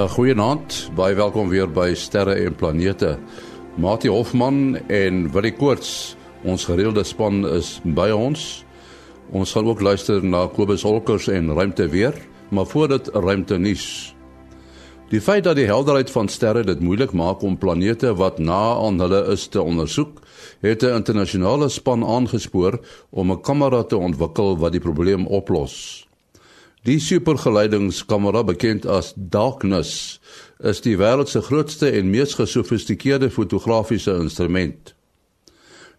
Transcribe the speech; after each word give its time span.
Ja, 0.00 0.06
goeienaand. 0.08 0.88
Baie 0.96 1.12
welkom 1.12 1.50
weer 1.52 1.66
by 1.68 1.90
Sterre 1.92 2.32
en 2.40 2.54
Planete. 2.56 3.18
Mati 3.76 4.08
Hofman 4.08 4.78
en 4.88 5.26
Willie 5.34 5.52
Koorts, 5.52 6.14
ons 6.40 6.64
gereelde 6.64 7.02
span 7.04 7.42
is 7.44 7.74
by 7.84 8.06
ons. 8.08 8.46
Ons 9.36 9.52
gaan 9.52 9.68
ook 9.68 9.84
luister 9.84 10.24
na 10.24 10.46
Kobus 10.48 10.86
Holkers 10.88 11.28
en 11.28 11.52
Ruimte 11.52 11.90
weer, 11.92 12.16
maar 12.48 12.70
voordat 12.72 13.12
Ruimte 13.12 13.60
nuus. 13.60 14.14
Die 15.12 15.20
feit 15.20 15.44
dat 15.44 15.60
die 15.60 15.68
helderheid 15.68 16.08
van 16.16 16.32
sterre 16.32 16.64
dit 16.64 16.80
moeilik 16.80 17.12
maak 17.12 17.44
om 17.44 17.60
planete 17.60 18.16
wat 18.16 18.40
na 18.40 18.80
aan 18.80 19.04
hulle 19.04 19.26
is 19.36 19.50
te 19.52 19.60
ondersoek, 19.60 20.22
het 20.64 20.82
'n 20.82 20.96
internasionale 20.96 21.68
span 21.68 22.04
aangespoor 22.04 22.80
om 23.10 23.32
'n 23.32 23.42
kamera 23.42 23.84
te 23.84 23.96
ontwikkel 23.96 24.56
wat 24.56 24.72
die 24.72 24.80
probleem 24.80 25.26
oplos. 25.26 26.08
Die 26.88 26.96
supergeleidingskamera 26.96 28.40
bekend 28.48 28.86
as 28.88 29.10
Darkness 29.14 30.16
is 30.64 30.78
die 30.80 30.94
wêreld 30.96 31.28
se 31.28 31.42
grootste 31.44 31.90
en 31.92 32.08
mees 32.08 32.32
gesofistikeerde 32.38 33.28
fotografiese 33.28 34.14
instrument. 34.16 34.94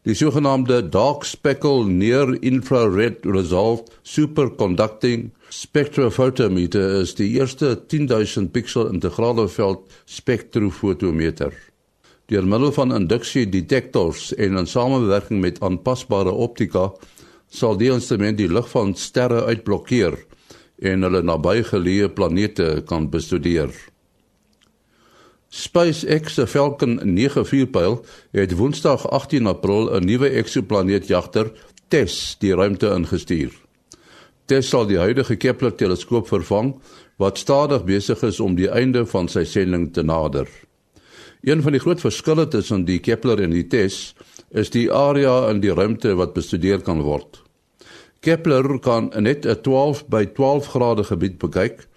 Die 0.09 0.15
sogenaamde 0.17 0.79
Dark 0.89 1.27
Speckle 1.29 1.85
Near 1.85 2.33
Infrared 2.41 3.21
Resolved 3.29 3.91
Superconducting 4.01 5.29
Spectrophotometer 5.53 6.97
is 7.03 7.13
die 7.13 7.29
eerste 7.35 7.75
10000 7.77 8.49
piksel 8.49 8.89
integrale 8.89 9.45
veld 9.53 9.85
spektrofotometer. 10.09 11.53
Deur 12.25 12.49
middel 12.49 12.73
van 12.73 12.97
induksie-detektors 12.97 14.31
en 14.33 14.57
in 14.57 14.65
samewerking 14.65 15.45
met 15.45 15.61
aanpasbare 15.61 16.33
optika 16.33 16.89
sal 17.53 17.77
die 17.77 17.93
instrument 17.93 18.41
die 18.41 18.49
lig 18.49 18.73
van 18.73 18.97
sterre 18.97 19.45
uitblokkeer 19.45 20.17
en 20.81 21.05
hulle 21.05 21.21
nabygeleë 21.23 22.09
planete 22.17 22.69
kan 22.89 23.07
bestudeer. 23.13 23.71
SpaceX 25.51 26.37
se 26.37 26.47
Falcon 26.47 26.99
9 27.03 27.67
pyl 27.71 27.99
het 28.31 28.55
Woensdag 28.55 29.03
18 29.09 29.47
April 29.47 29.89
'n 29.91 30.05
nuwe 30.05 30.29
eksoplaneetjagter 30.29 31.51
TESS 31.87 32.37
die 32.39 32.53
ruimte 32.53 32.87
ingestuur. 32.87 33.51
TESS 34.45 34.69
sal 34.69 34.87
die 34.87 34.97
huidige 34.97 35.35
Kepler 35.35 35.75
teleskoop 35.75 36.27
vervang 36.27 36.81
wat 37.17 37.37
stadig 37.37 37.83
besig 37.83 38.23
is 38.23 38.39
om 38.39 38.55
die 38.55 38.69
einde 38.69 39.05
van 39.05 39.27
sy 39.27 39.43
sending 39.43 39.93
te 39.93 40.03
nader. 40.03 40.47
Een 41.43 41.61
van 41.61 41.71
die 41.71 41.81
groot 41.81 42.01
verskille 42.01 42.47
tussen 42.47 42.85
die 42.85 42.99
Kepler 42.99 43.41
en 43.41 43.49
die 43.49 43.67
TESS 43.67 44.13
is 44.49 44.69
die 44.69 44.91
area 44.91 45.49
in 45.49 45.59
die 45.59 45.73
ruimte 45.73 46.15
wat 46.15 46.33
bestudeer 46.33 46.81
kan 46.81 47.01
word. 47.01 47.40
Kepler 48.21 48.79
kan 48.79 49.09
net 49.17 49.45
'n 49.45 49.61
12 49.61 50.05
by 50.07 50.25
12 50.25 50.67
grade 50.67 51.03
gebied 51.03 51.37
bekyk, 51.37 51.87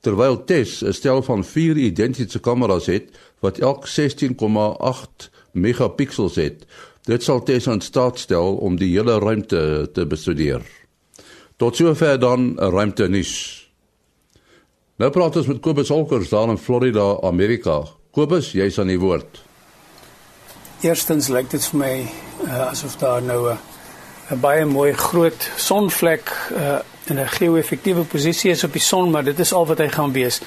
terwyl 0.00 0.44
TESS 0.44 0.82
'n 0.82 0.92
stel 0.92 1.22
van 1.22 1.44
4 1.44 1.76
identiese 1.76 2.40
kameras 2.40 2.86
het 2.86 3.08
wat 3.40 3.58
elk 3.58 3.86
16,8 3.86 5.30
megapiksels 5.52 6.34
het. 6.34 6.66
Dit 7.02 7.22
sal 7.22 7.42
TESS 7.42 7.66
in 7.66 7.80
staat 7.80 8.18
stel 8.18 8.56
om 8.56 8.76
die 8.76 8.92
hele 8.98 9.18
ruimte 9.18 9.88
te 9.92 10.06
bestudeer. 10.06 10.62
Tot 11.56 11.76
sover 11.76 12.18
dan 12.18 12.58
ruimte 12.58 13.08
nuus. 13.08 13.70
Nou 14.96 15.10
praat 15.10 15.36
ons 15.36 15.46
met 15.46 15.60
Kobus 15.60 15.88
Holkers 15.88 16.28
daar 16.28 16.48
in 16.48 16.58
Florida, 16.58 17.16
Amerika. 17.22 17.82
Kobus, 18.10 18.52
jy's 18.52 18.78
aan 18.78 18.86
die 18.86 19.00
woord. 19.00 19.42
Eerstens 20.80 21.28
lyk 21.28 21.50
dit 21.50 21.64
vir 21.64 21.78
my 21.78 22.08
uh, 22.44 22.68
asof 22.70 22.96
daar 22.96 23.22
nou 23.22 23.48
'n 23.48 23.52
uh, 23.52 23.71
'n 24.32 24.40
baie 24.40 24.64
mooi 24.64 24.92
groot 24.96 25.50
sonvlek 25.56 26.30
uh, 26.56 26.78
in 27.04 27.18
'n 27.20 27.28
geo-effektiewe 27.28 28.04
posisie 28.04 28.50
is 28.50 28.64
op 28.64 28.72
die 28.72 28.80
son, 28.80 29.10
maar 29.10 29.24
dit 29.24 29.38
is 29.38 29.52
al 29.52 29.66
wat 29.66 29.78
hy 29.78 29.88
gaan 29.88 30.12
wees. 30.12 30.40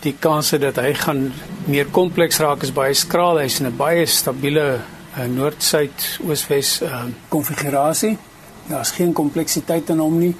Die 0.00 0.14
kanse 0.18 0.58
dat 0.58 0.76
hy 0.76 0.94
gaan 0.94 1.32
meer 1.64 1.86
kompleks 1.86 2.38
raak 2.38 2.62
is 2.62 2.72
baie 2.72 2.94
skraal. 2.94 3.38
Hy's 3.38 3.58
in 3.60 3.66
'n 3.66 3.76
baie 3.76 4.06
stabiele 4.06 4.78
uh, 5.18 5.24
noord-suid 5.24 6.20
oos-wes 6.28 6.82
uh, 6.82 7.04
konfigurasie. 7.28 8.18
Daar's 8.68 8.90
geen 8.90 9.12
kompleksiteit 9.12 9.90
in 9.90 9.98
hom 9.98 10.18
nie. 10.18 10.36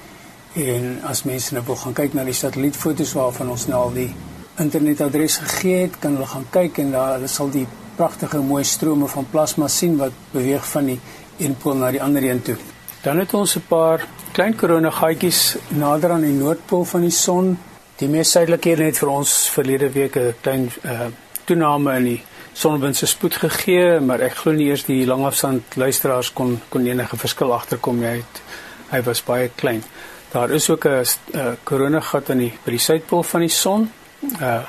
En 0.55 1.01
as 1.03 1.23
mense 1.23 1.53
nou 1.53 1.65
wil 1.65 1.75
gaan 1.75 1.93
kyk 1.93 2.13
na 2.13 2.23
die 2.23 2.33
satellietfoto's 2.33 3.13
waarvan 3.13 3.49
ons 3.49 3.67
nou 3.67 3.81
al 3.81 3.93
die 3.93 4.15
internetadres 4.57 5.37
gegee 5.37 5.81
het, 5.81 5.99
kan 5.99 6.13
hulle 6.13 6.27
gaan 6.27 6.47
kyk 6.49 6.77
en 6.77 6.91
daar 6.91 7.13
hulle 7.13 7.27
sal 7.27 7.49
die 7.49 7.67
pragtige 7.95 8.39
mooi 8.39 8.63
strome 8.63 9.07
van 9.07 9.27
plasma 9.31 9.67
sien 9.67 9.97
wat 9.97 10.11
beweeg 10.31 10.65
van 10.67 10.85
die 10.85 10.99
een 11.37 11.57
pool 11.57 11.75
na 11.75 11.91
die 11.91 12.01
ander 12.01 12.23
een 12.23 12.41
toe. 12.41 12.57
Dan 13.01 13.19
het 13.19 13.33
ons 13.33 13.55
'n 13.55 13.65
paar 13.67 14.05
klein 14.31 14.55
koronagaatjies 14.55 15.55
nader 15.67 16.11
aan 16.11 16.21
die 16.21 16.33
noordpool 16.33 16.85
van 16.85 17.01
die 17.01 17.11
son. 17.11 17.59
Die 17.95 18.07
mees 18.07 18.31
suidelike 18.31 18.69
een 18.69 18.85
het 18.85 18.97
vir 18.97 19.09
ons 19.09 19.49
verlede 19.49 19.89
week 19.91 20.15
'n 20.15 20.33
klein 20.41 20.71
uh, 20.85 21.07
toename 21.45 21.95
in 21.95 22.03
die 22.03 22.23
sonwind 22.53 22.95
se 22.95 23.05
spoed 23.05 23.35
gegee, 23.35 23.99
maar 23.99 24.19
ek 24.19 24.33
glo 24.33 24.51
nie 24.51 24.67
eers 24.67 24.85
die 24.85 25.05
langafstand 25.05 25.75
luisteraars 25.75 26.33
kon 26.33 26.61
kon 26.69 26.85
enige 26.85 27.17
verskil 27.17 27.53
agterkom 27.53 27.99
nie. 27.99 28.07
Hy, 28.07 28.15
het, 28.15 28.41
hy 28.89 29.01
was 29.01 29.23
baie 29.23 29.49
klein. 29.55 29.83
Daar 30.31 30.51
is 30.51 30.69
ook 30.69 30.85
'n 30.85 31.05
uh, 31.33 31.45
koronagat 31.63 32.29
aan 32.29 32.37
die 32.37 32.53
by 32.65 32.71
die 32.71 32.79
suidpool 32.79 33.23
van 33.23 33.39
die 33.39 33.49
son. 33.49 33.91
Uh 34.41 34.61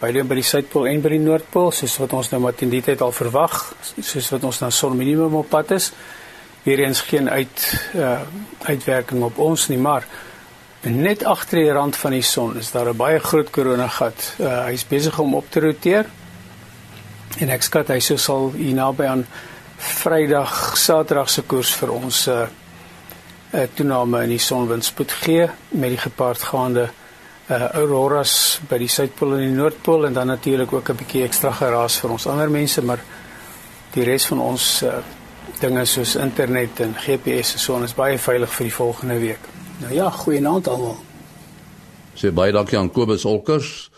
beide 0.00 0.24
by 0.24 0.34
die 0.34 0.42
suidpool 0.42 0.86
en 0.86 1.00
by 1.00 1.08
die 1.08 1.18
noordpool, 1.18 1.70
soos 1.72 1.96
wat 1.96 2.12
ons 2.12 2.30
nou 2.30 2.40
maar 2.40 2.54
teen 2.54 2.68
die 2.68 2.82
tyd 2.82 3.00
al 3.00 3.12
verwag, 3.12 3.74
soos 4.00 4.28
wat 4.30 4.44
ons 4.44 4.60
na 4.60 4.70
son 4.70 4.96
minimum 4.96 5.34
op 5.34 5.48
pad 5.48 5.70
is 5.70 5.92
weer 6.66 6.82
eens 6.82 7.00
geen 7.00 7.30
uit 7.30 7.90
uh, 7.94 8.20
uitwerking 8.66 9.22
op 9.22 9.38
ons 9.38 9.68
nie, 9.70 9.78
maar 9.78 10.06
net 10.82 11.22
agter 11.24 11.60
die 11.62 11.72
rand 11.72 11.96
van 11.96 12.14
die 12.14 12.24
son 12.26 12.56
is 12.58 12.70
daar 12.74 12.90
'n 12.90 12.96
baie 12.96 13.18
groot 13.18 13.50
koronagat. 13.50 14.34
Uh, 14.38 14.64
Hy's 14.66 14.86
besig 14.86 15.18
om 15.18 15.34
op 15.34 15.50
te 15.50 15.60
roteer. 15.60 16.06
En 17.38 17.48
ek 17.48 17.62
skat 17.62 17.88
hy 17.88 18.00
sou 18.00 18.18
sal 18.18 18.52
hier 18.56 18.74
naby 18.74 19.04
aan 19.04 19.26
Vrydag, 19.76 20.76
Saterdag 20.76 21.30
se 21.30 21.42
koers 21.42 21.74
vir 21.74 21.90
ons 21.90 22.26
'n 22.26 22.30
uh, 22.30 22.46
uh, 23.52 23.66
toename 23.74 24.22
in 24.22 24.28
die 24.28 24.38
sonwindspoed 24.38 25.12
gee 25.12 25.48
met 25.68 25.90
die 25.90 25.98
gepaardgaande 25.98 26.88
uh, 27.50 27.68
auroras 27.78 28.60
by 28.68 28.78
die 28.78 28.88
suidpool 28.88 29.36
en 29.36 29.44
die 29.44 29.56
noordpool 29.56 30.06
en 30.06 30.12
dan 30.12 30.26
natuurlik 30.26 30.72
ook 30.72 30.88
'n 30.90 30.96
bietjie 30.96 31.24
ekstra 31.24 31.52
geraas 31.52 31.98
vir 32.00 32.10
ons 32.10 32.26
ander 32.26 32.50
mense, 32.50 32.82
maar 32.82 33.00
die 33.92 34.04
res 34.04 34.26
van 34.26 34.40
ons 34.40 34.82
uh, 34.82 34.98
dinge 35.60 35.84
soos 35.88 36.14
internet 36.20 36.80
en 36.80 36.94
GPS 36.94 37.54
en 37.56 37.62
so 37.62 37.74
on 37.74 37.84
is 37.86 37.94
baie 37.96 38.18
veilig 38.18 38.52
vir 38.58 38.68
die 38.68 38.74
volgende 38.74 39.18
week. 39.20 39.50
Nou 39.80 39.92
ja, 39.94 40.10
goeienaand 40.10 40.68
almal. 40.68 40.96
Sê 42.16 42.32
baie 42.32 42.52
dankie 42.52 42.78
aan 42.78 42.90
Kobus 42.92 43.26
Olkers 43.28 43.90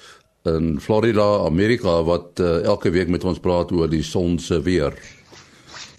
in 0.49 0.79
Florida, 0.81 1.45
Amerika 1.47 2.01
wat 2.07 2.41
uh, 2.41 2.63
elke 2.65 2.91
week 2.91 3.11
met 3.13 3.25
ons 3.25 3.41
praat 3.43 3.73
oor 3.75 3.91
die 3.91 4.03
son 4.03 4.39
se 4.43 4.61
weer. 4.63 4.95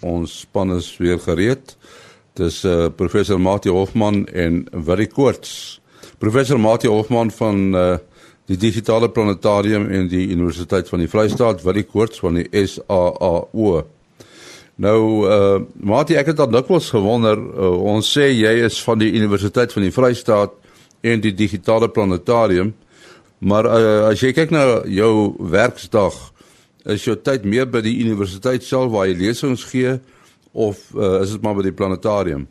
Ons 0.00 0.40
span 0.44 0.72
is 0.76 0.90
weer 1.00 1.20
gereed. 1.20 1.76
Dis 2.38 2.62
uh, 2.64 2.88
professor 2.96 3.40
Mati 3.40 3.70
Hofman 3.72 4.24
en 4.26 4.64
Willie 4.72 5.10
Koorts. 5.12 5.80
Professor 6.18 6.60
Mati 6.60 6.88
Hofman 6.88 7.30
van 7.36 7.62
uh, 7.76 7.86
die 8.50 8.58
digitale 8.58 9.10
planetarium 9.12 9.88
en 9.90 10.08
die 10.10 10.26
Universiteit 10.32 10.88
van 10.88 11.04
die 11.04 11.08
Vrystaat, 11.08 11.62
Willie 11.62 11.86
Koorts 11.86 12.20
van 12.20 12.40
die 12.40 12.48
SAAO. 12.66 13.84
Nou 14.80 15.00
uh 15.28 15.60
Mati 15.84 16.16
ek 16.16 16.32
het 16.32 16.40
al 16.40 16.52
dikwels 16.52 16.88
gewonder 16.94 17.36
uh, 17.36 17.72
ons 17.94 18.06
sê 18.16 18.30
jy 18.32 18.52
is 18.64 18.78
van 18.84 19.00
die 19.02 19.12
Universiteit 19.12 19.72
van 19.76 19.84
die 19.84 19.92
Vrystaat 19.92 20.54
en 21.04 21.20
die 21.20 21.34
digitale 21.36 21.88
planetarium 21.88 22.72
maar 23.40 23.64
uh, 23.68 24.08
as 24.10 24.20
jy 24.20 24.32
kyk 24.36 24.52
na 24.52 24.64
jou 24.88 25.34
werksdag 25.52 26.16
is 26.84 27.04
jou 27.04 27.16
tyd 27.16 27.44
meer 27.44 27.68
by 27.68 27.82
die 27.84 27.98
universiteit 28.00 28.64
self 28.64 28.92
waar 28.92 29.08
jy 29.08 29.18
lesings 29.20 29.64
gee 29.68 29.98
of 30.52 30.80
uh, 30.96 31.20
is 31.24 31.34
dit 31.36 31.44
maar 31.44 31.56
by 31.58 31.66
die 31.68 31.76
planetarium? 31.76 32.48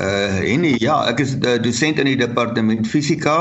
Uh 0.00 0.40
en 0.48 0.64
ja, 0.80 0.96
ek 1.10 1.22
is 1.24 1.36
uh, 1.38 1.56
dosent 1.62 2.00
in 2.00 2.08
die 2.08 2.18
departement 2.20 2.86
fisika. 2.88 3.36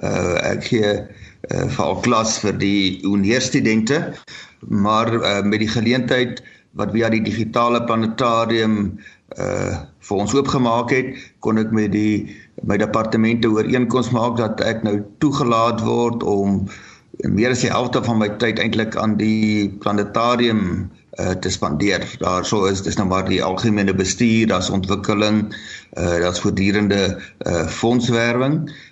Uh 0.00 0.36
ek 0.52 0.66
gee 0.70 0.92
uh, 0.96 1.66
vir 1.74 1.82
al 1.84 1.98
klas 2.04 2.38
vir 2.44 2.56
die 2.60 3.00
hongeurstudente 3.04 4.02
maar 4.68 5.12
uh, 5.14 5.42
met 5.42 5.62
die 5.62 5.70
geleentheid 5.70 6.42
wat 6.78 6.92
via 6.94 7.08
die 7.10 7.22
digitale 7.24 7.84
planetarium 7.84 8.98
uh 9.38 9.86
vir 10.10 10.16
ons 10.16 10.32
oopgemaak 10.34 10.90
het, 10.90 11.10
kon 11.44 11.60
ek 11.60 11.70
met 11.76 11.92
die 11.92 12.34
my 12.66 12.74
departemente 12.80 13.46
ooreenkoms 13.52 14.08
maak 14.10 14.38
dat 14.40 14.62
ek 14.66 14.80
nou 14.82 14.96
toegelaat 15.22 15.84
word 15.86 16.24
om 16.26 16.64
meer 17.28 17.52
as 17.54 17.62
die 17.62 17.70
helfte 17.70 18.00
van 18.02 18.18
my 18.18 18.30
tyd 18.42 18.58
eintlik 18.58 18.96
aan 18.98 19.14
die 19.20 19.68
planetarium 19.84 20.88
uh 21.20 21.36
te 21.38 21.52
spandeer. 21.52 22.06
Daarso 22.24 22.64
is 22.66 22.82
dis 22.82 22.98
nou 22.98 23.06
maar 23.12 23.28
die 23.28 23.42
algemene 23.44 23.94
bestuur, 23.94 24.48
daar's 24.50 24.72
ontwikkeling, 24.72 25.44
uh 25.94 26.16
daar's 26.24 26.42
voortdurende 26.42 27.02
uh 27.46 27.66
fondswerwing 27.68 28.64
Uh 28.66 28.89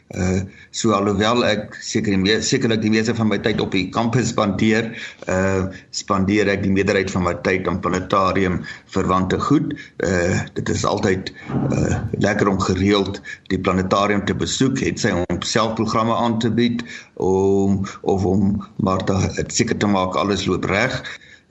so 0.71 0.93
alhoewel 0.97 1.45
ek 1.45 1.75
seker 1.85 2.15
die 2.17 2.37
sekerlik 2.45 2.81
die 2.81 2.93
meeste 2.93 3.13
van 3.15 3.29
my 3.29 3.39
tyd 3.45 3.61
op 3.61 3.75
die 3.77 3.89
kampus 3.93 4.31
spandeer, 4.33 4.89
uh 5.29 5.69
spandeer 5.93 6.49
ek 6.49 6.63
die 6.65 6.73
meerderheid 6.73 7.13
van 7.13 7.27
my 7.27 7.35
tyd 7.45 7.69
aan 7.69 7.81
planetarium 7.85 8.63
verwante 8.95 9.39
goed. 9.41 9.75
Uh 10.01 10.41
dit 10.57 10.73
is 10.73 10.87
altyd 10.89 11.33
uh 11.53 12.01
lekker 12.25 12.49
om 12.49 12.61
gereeld 12.61 13.21
die 13.53 13.61
planetarium 13.61 14.25
te 14.25 14.35
besoek, 14.35 14.81
het 14.81 15.01
sy 15.01 15.13
om 15.13 15.43
selfprogramme 15.45 16.17
aan 16.17 16.39
te 16.41 16.51
bied 16.51 16.85
om 17.21 17.85
of 18.01 18.25
om 18.25 18.57
maar 18.81 19.05
dit 19.05 19.53
seker 19.53 19.77
te 19.77 19.87
maak 19.93 20.17
alles 20.17 20.49
loop 20.49 20.65
reg. 20.73 21.03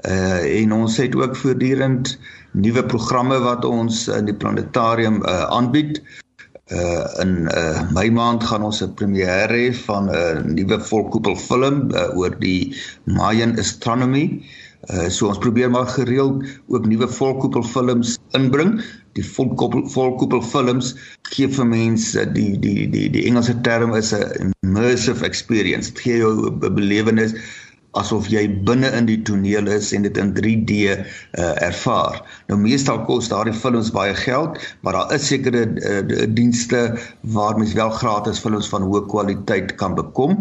Uh 0.02 0.42
en 0.64 0.74
ons 0.74 0.98
het 0.98 1.16
ook 1.16 1.36
voortdurend 1.38 2.18
nuwe 2.58 2.86
programme 2.86 3.38
wat 3.44 3.66
ons 3.66 4.08
in 4.10 4.26
die 4.26 4.38
planetarium 4.38 5.22
uh 5.22 5.44
aanbied. 5.54 6.02
Uh 6.02 6.26
in 6.68 7.48
uh 7.56 7.92
Mei 7.96 8.10
maand 8.12 8.44
gaan 8.44 8.64
ons 8.64 8.82
'n 8.84 8.94
premiere 8.94 9.48
hê 9.54 9.74
van 9.86 10.10
'n 10.10 10.16
uh, 10.16 10.44
nuwe 10.44 10.80
volkoepel 10.80 11.36
film 11.36 11.92
uh, 11.96 12.18
oor 12.18 12.36
die 12.40 12.76
Mayan 13.06 13.58
astronomy. 13.60 14.44
Uh 14.92 15.10
so 15.10 15.28
ons 15.28 15.38
probeer 15.38 15.72
maar 15.72 15.88
gereeld 15.88 16.44
ook 16.68 16.86
nuwe 16.86 17.08
volkoepel 17.08 17.64
films 17.64 18.18
inbring. 18.32 18.82
Die 19.14 19.26
volkoepel 19.26 19.88
volkoepel 19.90 20.42
films 20.42 20.96
gee 21.32 21.48
vir 21.48 21.66
mense 21.66 22.32
die 22.34 22.60
die 22.60 22.90
die 22.90 23.10
die 23.10 23.26
Engelse 23.26 23.56
term 23.62 23.96
is 23.96 24.14
'n 24.14 24.52
immersive 24.62 25.26
experience. 25.26 25.94
Dit 25.94 26.04
gee 26.04 26.18
jou 26.18 26.52
'n 26.52 26.76
belewenis 26.76 27.34
asof 27.98 28.28
jy 28.30 28.44
binne 28.68 28.90
in 28.98 29.08
die 29.08 29.20
toneel 29.26 29.70
is 29.72 29.94
en 29.96 30.04
dit 30.06 30.18
in 30.18 30.34
3D 30.36 30.76
uh, 30.84 30.98
ervaar. 31.64 32.20
Nou 32.50 32.60
meestal 32.62 33.00
kos 33.08 33.30
daardie 33.32 33.56
films 33.56 33.92
baie 33.96 34.16
geld, 34.16 34.60
maar 34.82 34.98
daar 34.98 35.14
is 35.16 35.28
sekere 35.32 35.66
uh, 35.66 36.26
dienste 36.36 36.98
waar 37.22 37.58
mens 37.58 37.74
wel 37.78 37.90
gratis 37.90 38.42
films 38.44 38.70
van 38.74 38.86
hoë 38.86 39.06
kwaliteit 39.12 39.76
kan 39.82 39.96
bekom. 39.98 40.38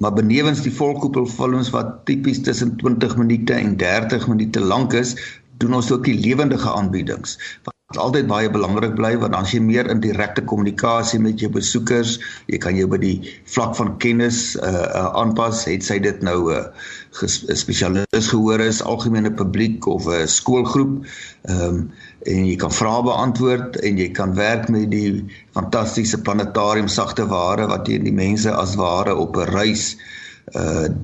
Maar 0.00 0.14
benewens 0.16 0.62
die 0.64 0.72
volkoepel 0.72 1.26
films 1.28 1.70
wat 1.70 2.00
tipies 2.08 2.40
tussen 2.42 2.76
20 2.80 3.16
minute 3.20 3.52
en 3.54 3.76
30 3.76 4.26
minute 4.28 4.60
lank 4.60 4.96
is, 4.96 5.14
doen 5.60 5.76
ons 5.78 5.92
ook 5.92 6.04
die 6.08 6.18
lewendige 6.18 6.70
aanbiedings 6.70 7.36
wat 7.62 7.76
altyd 8.00 8.28
baie 8.30 8.50
belangrik 8.52 8.94
bly 8.98 9.12
want 9.20 9.32
dan 9.32 9.44
as 9.44 9.52
jy 9.54 9.60
meer 9.64 9.88
in 9.90 10.00
direkte 10.04 10.44
kommunikasie 10.44 11.20
met 11.22 11.40
jou 11.40 11.50
besoekers, 11.52 12.18
jy 12.52 12.60
kan 12.62 12.76
jou 12.76 12.88
by 12.90 13.00
die 13.02 13.16
vlak 13.54 13.74
van 13.78 13.94
kennis 14.02 14.54
uh, 14.60 14.70
uh 14.70 15.10
aanpas, 15.22 15.64
het 15.68 15.84
sy 15.84 15.98
dit 16.02 16.22
nou 16.22 16.52
'n 16.52 16.64
uh, 16.64 17.56
spesialis 17.58 18.30
gehoor 18.32 18.60
is, 18.60 18.82
algemene 18.82 19.30
publiek 19.30 19.86
of 19.86 20.06
'n 20.06 20.22
uh, 20.22 20.26
skoolgroep. 20.26 21.04
Ehm 21.48 21.68
um, 21.68 21.92
en 22.22 22.46
jy 22.46 22.56
kan 22.56 22.70
vrae 22.70 23.02
beantwoord 23.02 23.76
en 23.82 23.98
jy 23.98 24.10
kan 24.14 24.34
werk 24.34 24.68
met 24.70 24.90
die 24.90 25.24
fantastiese 25.58 26.20
planetarium 26.22 26.88
sagte 26.88 27.26
ware 27.26 27.66
wat 27.66 27.88
jy 27.88 27.98
die 27.98 28.14
mense 28.14 28.50
as 28.50 28.76
ware 28.78 29.16
op 29.16 29.36
'n 29.36 29.50
reis 29.50 29.96
uh 29.96 30.21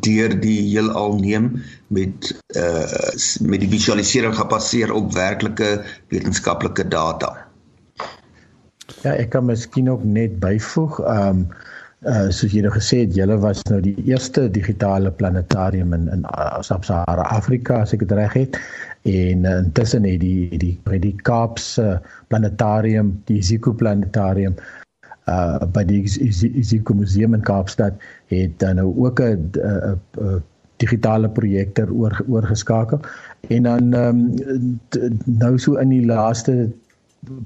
deur 0.04 0.32
die 0.40 0.58
heelal 0.70 1.14
neem 1.18 1.62
met 1.94 2.32
uh 2.56 2.84
met 3.40 3.60
die 3.62 3.70
visualisering 3.70 4.34
gebaseer 4.34 4.92
op 4.92 5.12
werklike 5.14 5.84
wetenskaplike 6.08 6.88
data. 6.88 7.36
Ja, 9.02 9.14
ek 9.14 9.30
kan 9.30 9.46
miskien 9.46 9.90
ook 9.90 10.04
net 10.04 10.38
byvoeg, 10.42 10.98
um 11.06 11.46
uh 12.06 12.28
soos 12.30 12.52
jy 12.54 12.62
nou 12.62 12.72
gesê 12.74 13.00
het, 13.06 13.14
julle 13.14 13.38
was 13.42 13.62
nou 13.70 13.80
die 13.82 13.96
eerste 14.06 14.48
digitale 14.50 15.10
planetarium 15.10 15.94
in 15.96 16.08
in 16.14 16.26
Sub-Sahara 16.62 17.26
Afrika, 17.34 17.80
as 17.82 17.94
ek 17.96 18.04
dit 18.06 18.14
reg 18.18 18.36
het. 18.38 18.60
En 19.08 19.44
uh, 19.44 19.56
intussen 19.62 20.04
het 20.04 20.20
die 20.20 20.58
die 20.58 20.74
by 20.84 20.98
die 20.98 21.14
Kaapse 21.22 22.00
planetarium, 22.28 23.14
die 23.30 23.42
Ziko 23.42 23.72
planetarium 23.72 24.58
uh 25.28 25.66
by 25.72 25.84
die 25.84 26.02
Isiko 26.04 26.94
Museum 26.94 27.34
in 27.34 27.42
Kaapstad 27.42 27.92
het 28.32 28.58
dan 28.58 28.76
nou 28.76 28.94
ook 29.04 29.20
'n 29.20 30.42
digitale 30.78 31.28
projektor 31.28 31.90
oor 31.92 32.24
oorgeskakel. 32.28 33.00
En 33.48 33.62
dan 33.62 33.92
um, 33.92 34.20
nou 35.24 35.58
so 35.58 35.76
in 35.82 35.88
die 35.94 36.06
laaste 36.06 36.68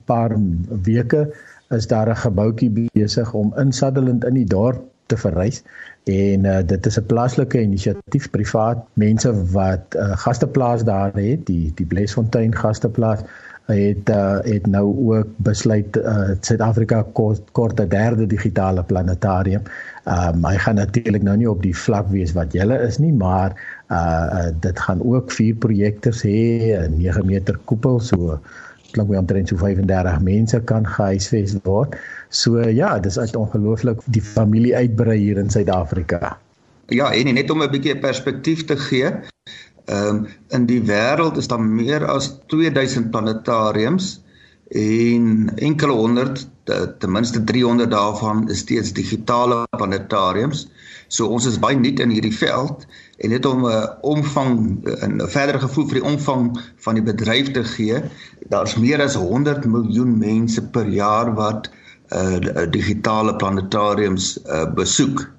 paar 0.05 0.37
weke 0.85 1.27
is 1.73 1.87
daar 1.87 2.09
'n 2.09 2.23
gebouetjie 2.25 2.89
besig 2.93 3.33
om 3.33 3.53
in 3.57 3.73
Sutherland 3.73 4.25
in 4.25 4.35
die 4.35 4.47
dorp 4.47 4.83
te 5.07 5.17
verrys. 5.17 5.63
En 6.05 6.45
uh, 6.45 6.59
dit 6.67 6.87
is 6.87 6.99
'n 6.99 7.07
plaaslike 7.07 7.61
inisiatief 7.61 8.31
privaat. 8.31 8.85
Mense 8.93 9.33
wat 9.53 9.97
uh, 9.97 10.17
gasteplaas 10.25 10.85
daar 10.85 11.13
het 11.15 11.47
die 11.47 11.73
die 11.75 11.87
Blesfontein 11.87 12.55
gasteplaas 12.55 13.21
het 13.67 14.11
uh, 14.11 14.39
het 14.43 14.67
nou 14.67 14.87
ook 15.15 15.29
besluit 15.37 15.97
uh, 15.97 16.31
Suid-Afrika 16.41 17.05
kort, 17.13 17.43
kort 17.53 17.81
'n 17.81 17.89
derde 17.89 18.27
digitale 18.27 18.83
planetarium. 18.83 19.63
Ehm 20.05 20.35
um, 20.35 20.45
hy 20.45 20.57
gaan 20.57 20.75
natuurlik 20.75 21.23
nou 21.23 21.37
nie 21.37 21.51
op 21.51 21.63
die 21.63 21.77
vlak 21.77 22.09
wees 22.11 22.33
wat 22.33 22.53
julle 22.53 22.79
is 22.79 22.99
nie, 22.99 23.13
maar 23.13 23.55
uh, 23.89 23.97
uh 23.99 24.51
dit 24.61 24.79
gaan 24.79 25.03
ook 25.03 25.33
vier 25.33 25.55
projektors 25.55 26.23
hê, 26.23 26.75
'n 26.89 26.97
9 26.97 27.27
meter 27.27 27.59
koepel 27.65 28.01
so 28.01 28.41
klink 28.93 29.09
my 29.09 29.17
omtrent 29.17 29.49
so 29.49 29.57
35 29.57 30.21
mense 30.21 30.61
kan 30.61 30.87
gehuisves 30.87 31.57
word. 31.63 31.97
So 32.29 32.61
ja, 32.69 32.99
dis 32.99 33.19
uit 33.19 33.37
ongelooflik 33.37 34.01
die 34.05 34.23
familie 34.23 34.77
uitbrei 34.77 35.19
hier 35.19 35.39
in 35.39 35.51
Suid-Afrika. 35.51 36.39
Ja, 36.87 37.13
en 37.13 37.35
net 37.35 37.51
om 37.51 37.63
'n 37.63 37.71
bietjie 37.71 37.99
perspektief 37.99 38.65
te 38.65 38.77
gee, 38.77 39.11
Ehm 39.85 40.17
um, 40.17 40.27
in 40.49 40.67
die 40.67 40.83
wêreld 40.87 41.37
is 41.37 41.49
daar 41.51 41.61
meer 41.61 42.07
as 42.07 42.39
2000 42.47 43.11
planetariums 43.11 44.21
en 44.73 45.53
enkele 45.57 45.93
honderd 45.93 46.47
ten 46.99 47.11
minste 47.13 47.45
300 47.45 47.91
daarvan 47.91 48.49
is 48.49 48.59
steeds 48.59 48.93
digitale 48.93 49.67
planetariums. 49.77 50.69
So 51.09 51.27
ons 51.27 51.47
is 51.47 51.59
baie 51.59 51.77
nuut 51.77 52.01
in 52.01 52.15
hierdie 52.15 52.35
veld 52.37 52.87
en 53.19 53.35
net 53.35 53.47
om 53.47 53.67
'n 53.67 53.73
uh, 53.73 53.89
omvang 54.01 54.55
'n 54.85 55.21
uh, 55.21 55.27
verdere 55.29 55.59
gevoel 55.59 55.89
vir 55.89 56.01
die 56.01 56.09
omvang 56.13 56.47
van 56.85 56.95
die 56.95 57.05
bedryf 57.05 57.51
te 57.53 57.65
gee, 57.65 58.03
daar's 58.49 58.77
meer 58.77 59.03
as 59.03 59.15
100 59.15 59.67
miljoen 59.67 60.19
mense 60.19 60.63
per 60.63 60.87
jaar 60.87 61.35
wat 61.35 61.71
uh 62.13 62.67
digitale 62.71 63.37
planetariums 63.37 64.39
uh 64.47 64.67
besoek. 64.75 65.31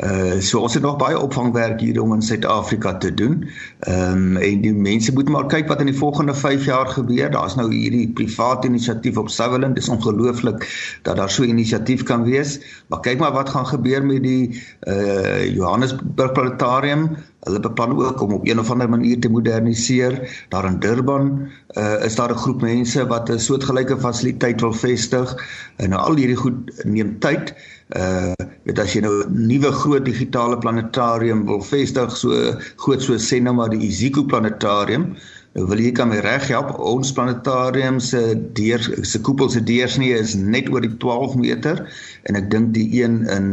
Uh 0.00 0.40
so 0.40 0.60
ons 0.64 0.74
het 0.74 0.82
nog 0.82 0.96
baie 0.96 1.18
opvangwerk 1.18 1.80
hier 1.80 2.00
om 2.00 2.12
in 2.14 2.22
Suid-Afrika 2.22 2.96
te 2.96 3.14
doen. 3.14 3.48
Ehm 3.80 4.12
um, 4.12 4.36
en 4.36 4.60
die 4.60 4.72
mense 4.72 5.12
moet 5.12 5.28
maar 5.28 5.46
kyk 5.46 5.68
wat 5.68 5.80
in 5.80 5.90
die 5.90 5.96
volgende 5.96 6.34
5 6.34 6.64
jaar 6.64 6.86
gebeur. 6.86 7.30
Daar's 7.30 7.54
nou 7.54 7.68
hierdie 7.74 8.08
private 8.08 8.66
inisiatief 8.66 9.16
op 9.16 9.28
Sutherland. 9.28 9.74
Dit 9.74 9.82
is 9.82 9.88
ongelooflik 9.88 10.64
dat 11.02 11.16
daar 11.16 11.30
so 11.30 11.42
'n 11.42 11.48
inisiatief 11.48 12.02
kan 12.02 12.24
wees. 12.24 12.60
Maar 12.86 13.00
kyk 13.00 13.18
maar 13.18 13.32
wat 13.32 13.48
gaan 13.48 13.66
gebeur 13.66 14.04
met 14.04 14.22
die 14.22 14.62
uh 14.88 15.54
Johannesburg 15.54 16.32
Planetarium. 16.32 17.16
Hulle 17.40 17.60
beplan 17.60 17.96
ook 18.06 18.20
om 18.20 18.32
op 18.32 18.48
een 18.48 18.58
of 18.58 18.70
ander 18.70 18.88
manier 18.88 19.20
te 19.20 19.30
moderniseer. 19.30 20.44
Daar 20.48 20.64
in 20.64 20.78
Durban 20.78 21.48
uh 21.78 22.04
is 22.04 22.14
daar 22.14 22.32
'n 22.32 22.42
groep 22.44 22.62
mense 22.62 23.06
wat 23.06 23.30
'n 23.30 23.38
soortgelyke 23.38 23.98
fasiliteit 23.98 24.60
wil 24.60 24.72
vestig. 24.72 25.34
En 25.76 25.90
nou 25.90 26.00
al 26.02 26.16
hierdie 26.16 26.36
goed 26.36 26.84
neem 26.84 27.18
tyd 27.18 27.54
uh 27.96 28.32
weet 28.64 28.78
as 28.78 28.92
jy 28.94 29.00
nou 29.02 29.24
'n 29.24 29.46
nuwe 29.46 29.72
groot 29.72 30.04
digitale 30.04 30.58
planetarium 30.58 31.46
wil 31.46 31.62
vestig 31.62 32.16
so 32.16 32.30
groot 32.76 33.02
so 33.02 33.18
sê 33.18 33.40
nou 33.42 33.54
maar 33.54 33.70
die 33.70 33.86
Iziko 33.86 34.24
planetarium 34.24 35.16
nou 35.54 35.66
wil 35.66 35.80
jy 35.82 35.90
kan 35.92 36.08
my 36.08 36.20
reg 36.22 36.46
help 36.48 36.78
ons 36.78 37.12
planetarium 37.12 37.98
se 38.00 38.20
deur 38.54 38.80
se 39.02 39.20
koepel 39.20 39.50
se 39.50 39.62
deursnee 39.62 40.14
is 40.14 40.34
net 40.34 40.70
oor 40.70 40.80
die 40.80 40.96
12 41.02 41.34
meter 41.36 41.82
en 42.30 42.38
ek 42.38 42.50
dink 42.50 42.74
die 42.74 43.02
een 43.02 43.26
in 43.26 43.50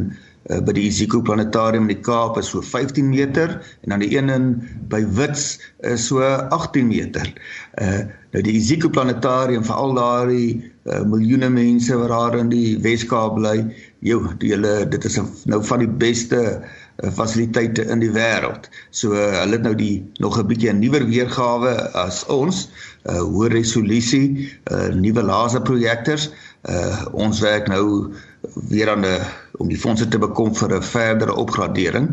uh, 0.49 0.59
by 0.61 0.75
die 0.77 0.87
Iziko 0.89 1.21
planetarium 1.25 1.87
in 1.87 1.95
die 1.95 2.03
Kaap 2.03 2.37
is 2.41 2.51
so 2.53 2.61
15 2.61 3.09
meter 3.09 3.57
en 3.83 3.95
dan 3.95 4.03
die 4.03 4.11
een 4.15 4.29
in 4.33 4.47
by 4.91 5.03
Wits 5.17 5.57
is 5.83 6.07
so 6.07 6.23
18 6.23 6.87
meter 6.87 7.27
uh 7.81 8.05
nou 8.35 8.41
die 8.43 8.57
Iziko 8.59 8.89
planetarium 8.91 9.63
vir 9.63 9.77
al 9.79 9.93
daardie 9.95 10.49
uh, 10.59 10.99
miljoene 11.07 11.47
mense 11.49 11.95
wat 11.95 12.11
daar 12.11 12.35
in 12.37 12.51
die 12.51 12.75
Weskaap 12.83 13.37
bly 13.39 13.55
jou 14.05 14.19
die 14.41 14.51
hulle 14.53 14.73
dit 14.91 15.07
is 15.07 15.15
nou 15.47 15.61
van 15.65 15.81
die 15.81 15.93
beste 16.03 16.41
uh, 17.03 17.11
fasiliteite 17.17 17.85
in 17.91 18.01
die 18.03 18.11
wêreld. 18.13 18.69
So 18.91 19.15
uh, 19.15 19.29
hulle 19.41 19.57
het 19.57 19.65
nou 19.65 19.75
die 19.77 20.05
nog 20.23 20.37
'n 20.39 20.47
bietjie 20.47 20.71
'n 20.73 20.79
nuwer 20.79 21.05
weergawe 21.07 21.73
as 21.93 22.25
ons, 22.25 22.67
uh, 23.09 23.21
hoë 23.21 23.49
resolusie, 23.53 24.51
uh, 24.71 24.89
nuwe 24.93 25.23
laserprojektors. 25.23 26.29
Uh, 26.67 27.05
ons 27.13 27.39
werk 27.39 27.67
nou 27.67 28.13
weer 28.53 28.89
aan 28.89 29.05
'n 29.05 29.21
om 29.57 29.67
die 29.67 29.79
fondse 29.79 30.07
te 30.07 30.19
bekom 30.19 30.55
vir 30.55 30.75
'n 30.75 30.83
verdere 30.83 31.35
opgradering. 31.35 32.07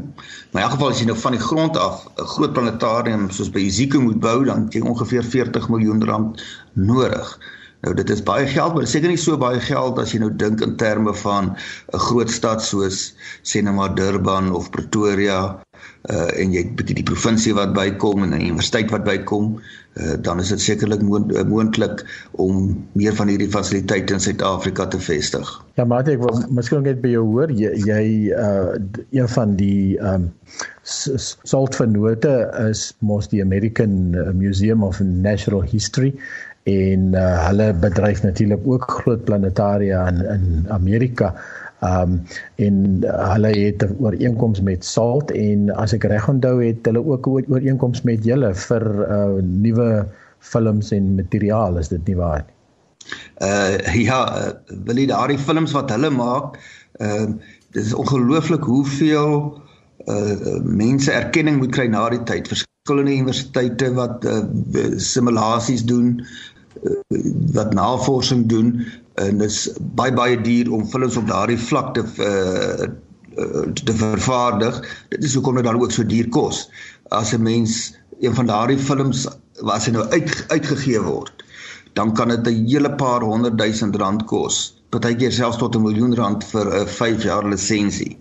Maar 0.50 0.62
in 0.62 0.68
elk 0.68 0.70
geval 0.70 0.88
as 0.88 0.98
jy 0.98 1.06
nou 1.06 1.18
van 1.18 1.32
die 1.32 1.40
grond 1.40 1.76
af 1.76 2.06
'n 2.16 2.26
groot 2.34 2.52
planetarium 2.52 3.30
soos 3.30 3.50
by 3.50 3.60
Iziko 3.60 4.00
moet 4.00 4.20
bou, 4.20 4.44
dan 4.44 4.64
het 4.64 4.72
jy 4.72 4.80
ongeveer 4.80 5.24
40 5.24 5.68
miljoen 5.68 6.04
rand 6.04 6.42
nodig. 6.72 7.38
Nou 7.80 7.94
dit 7.94 8.10
is 8.10 8.22
baie 8.22 8.46
geld, 8.46 8.74
maar 8.74 8.86
seker 8.86 9.08
nie 9.08 9.20
so 9.20 9.36
baie 9.36 9.60
geld 9.60 9.98
as 9.98 10.12
jy 10.12 10.18
nou 10.18 10.30
dink 10.36 10.60
in 10.60 10.76
terme 10.76 11.14
van 11.14 11.56
'n 11.92 11.98
groot 11.98 12.30
stad 12.30 12.62
soos 12.62 13.14
sê 13.42 13.62
nou 13.62 13.74
maar 13.74 13.94
Durban 13.94 14.52
of 14.52 14.70
Pretoria 14.70 15.60
uh 16.12 16.28
en 16.36 16.52
jy 16.52 16.60
het 16.66 16.90
die 16.92 17.06
provinsie 17.06 17.54
wat 17.56 17.72
bykom 17.72 18.22
en 18.26 18.34
'n 18.34 18.40
universiteit 18.40 18.90
wat 18.92 19.04
bykom, 19.04 19.60
uh 19.96 20.16
dan 20.20 20.40
is 20.40 20.48
dit 20.52 20.60
sekerlik 20.60 21.00
moontlik 21.48 22.04
om 22.30 22.76
meer 22.92 23.14
van 23.14 23.28
hierdie 23.28 23.48
fasiliteite 23.48 24.12
in 24.12 24.20
Suid-Afrika 24.20 24.86
te 24.86 25.00
vestig. 25.00 25.64
Ja, 25.74 25.84
maar 25.84 26.08
ek 26.08 26.20
wil 26.20 26.44
miskien 26.50 26.82
net 26.82 27.00
by 27.00 27.08
jou 27.08 27.24
hoor 27.24 27.50
jy, 27.50 27.72
jy 27.86 28.04
uh 28.36 28.76
een 29.10 29.28
van 29.28 29.56
die 29.56 29.96
um 30.00 30.32
saltvernote 30.84 32.50
is 32.68 32.92
mos 32.98 33.28
die 33.28 33.42
American 33.42 34.12
Museum 34.36 34.82
of 34.82 35.00
Natural 35.00 35.62
History 35.62 36.12
en 36.64 37.12
uh, 37.12 37.46
hulle 37.46 37.72
bedryf 37.76 38.22
natuurlik 38.22 38.60
ook 38.64 38.90
groot 38.90 39.24
planetaria 39.24 40.06
in 40.08 40.24
in 40.24 40.64
Amerika. 40.68 41.34
Um 41.84 42.22
en 42.56 42.76
uh, 43.04 43.32
hulle 43.32 43.50
het 43.52 43.82
'n 43.84 43.96
ooreenkoms 44.00 44.60
met 44.60 44.84
Salt 44.84 45.30
en 45.30 45.70
as 45.70 45.92
ek 45.92 46.04
reg 46.04 46.28
onthou 46.28 46.56
het 46.62 46.86
hulle 46.86 47.04
ook 47.04 47.26
'n 47.26 47.44
ooreenkoms 47.52 48.02
met 48.02 48.24
julle 48.24 48.54
vir 48.54 48.84
uh 49.16 49.42
nuwe 49.42 50.06
films 50.38 50.90
en 50.90 51.14
materiaal 51.14 51.78
is 51.78 51.88
dit 51.88 52.06
nie 52.06 52.16
waar 52.16 52.44
nie? 52.46 52.54
Uh 53.48 53.94
ja, 54.08 54.20
uh, 54.36 54.52
wil 54.84 54.96
jy 54.96 55.06
daardie 55.06 55.38
films 55.38 55.72
wat 55.72 55.90
hulle 55.90 56.10
maak, 56.10 56.58
ehm 56.98 57.22
uh, 57.22 57.52
dit 57.74 57.84
is 57.84 57.94
ongelooflik 57.94 58.64
hoeveel 58.64 59.60
uh 60.06 60.60
mense 60.62 61.12
erkenning 61.12 61.58
moet 61.58 61.72
kry 61.72 61.86
na 61.86 62.08
die 62.08 62.22
tyd. 62.22 62.48
Verskillende 62.48 63.12
universiteite 63.12 63.92
wat 63.94 64.24
uh 64.24 64.42
simulasies 64.96 65.84
doen, 65.84 66.20
wat 67.52 67.74
navorsing 67.74 68.46
doen 68.46 68.84
en 69.14 69.38
dit 69.38 69.50
is 69.50 69.68
baie 69.98 70.12
baie 70.12 70.40
duur 70.40 70.72
om 70.72 70.86
films 70.86 71.16
op 71.16 71.28
daardie 71.30 71.58
vlak 71.58 71.94
te 71.94 72.04
uh, 72.18 72.88
te 73.74 73.94
vervaardig. 73.98 74.76
Dit 75.10 75.24
is 75.26 75.34
hoekom 75.34 75.58
dit 75.58 75.66
dan 75.66 75.80
ook 75.80 75.90
so 75.92 76.06
duur 76.06 76.28
kos. 76.28 76.68
As 77.10 77.32
'n 77.34 77.42
mens 77.42 77.94
een 78.20 78.34
van 78.34 78.46
daardie 78.46 78.78
films 78.78 79.26
wat 79.60 79.84
hy 79.84 79.90
nou 79.90 80.04
uit 80.08 80.44
uitgegee 80.48 81.00
word, 81.02 81.44
dan 81.92 82.14
kan 82.14 82.28
dit 82.28 82.46
'n 82.46 82.66
hele 82.66 82.94
paar 82.94 83.22
honderd 83.22 83.58
duisend 83.58 83.96
rand 83.96 84.24
kos. 84.24 84.82
Partykeer 84.90 85.32
selfs 85.32 85.58
tot 85.58 85.74
'n 85.74 85.82
miljoen 85.82 86.14
rand 86.14 86.44
vir 86.44 86.66
'n 86.82 86.86
5 86.86 87.22
jaar 87.22 87.48
lisensie. 87.48 88.18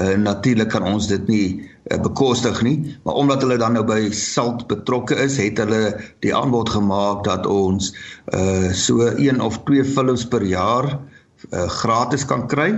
Uh, 0.00 0.16
natuurlik 0.16 0.68
kan 0.68 0.82
ons 0.82 1.06
dit 1.06 1.26
nie 1.26 1.70
bekostig 1.86 2.62
nie, 2.62 2.98
maar 3.04 3.14
omdat 3.14 3.42
hulle 3.44 3.58
dan 3.58 3.76
nou 3.78 3.84
by 3.86 4.08
Salt 4.10 4.66
betrokke 4.66 5.14
is, 5.22 5.36
het 5.38 5.58
hulle 5.62 5.94
die 6.24 6.34
aanbod 6.34 6.70
gemaak 6.74 7.24
dat 7.24 7.46
ons 7.46 7.92
uh 8.34 8.72
so 8.74 9.06
een 9.06 9.40
of 9.40 9.60
twee 9.68 9.84
films 9.84 10.26
per 10.26 10.42
jaar 10.42 10.88
uh, 11.52 11.68
gratis 11.68 12.26
kan 12.26 12.46
kry. 12.50 12.72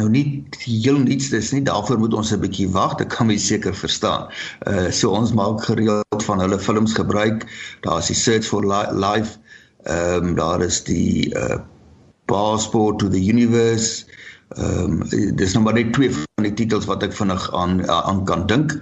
Nou 0.00 0.08
nie 0.10 0.42
heel 0.64 0.98
niets 0.98 1.28
dis 1.30 1.52
nie, 1.54 1.62
daarvoor 1.62 1.98
moet 2.02 2.14
ons 2.14 2.32
'n 2.32 2.40
bietjie 2.42 2.68
wag, 2.74 2.96
dit 2.98 3.08
kan 3.14 3.26
mens 3.26 3.46
seker 3.46 3.74
verstaan. 3.74 4.26
Uh 4.66 4.90
so 4.90 5.14
ons 5.14 5.32
maak 5.32 5.62
gereeld 5.64 6.24
van 6.24 6.40
hulle 6.40 6.58
films 6.58 6.94
gebruik. 6.94 7.46
Daar 7.86 7.98
is 7.98 8.10
die 8.10 8.16
Search 8.16 8.46
for 8.46 8.66
Life. 8.66 9.38
Ehm 9.84 10.26
um, 10.26 10.34
daar 10.34 10.62
is 10.62 10.82
die 10.84 11.30
uh 11.34 11.60
Passport 12.26 12.98
to 12.98 13.08
the 13.08 13.22
Universe. 13.22 14.06
Ehm 14.58 15.02
um, 15.02 15.36
dis 15.38 15.52
nou 15.54 15.62
maar 15.64 15.76
net 15.78 15.92
twee 15.92 16.10
van 16.10 16.46
die 16.46 16.54
titels 16.58 16.88
wat 16.90 17.04
ek 17.06 17.14
vinnig 17.14 17.44
aan 17.54 17.84
aan 17.86 18.24
kan 18.26 18.46
dink. 18.50 18.74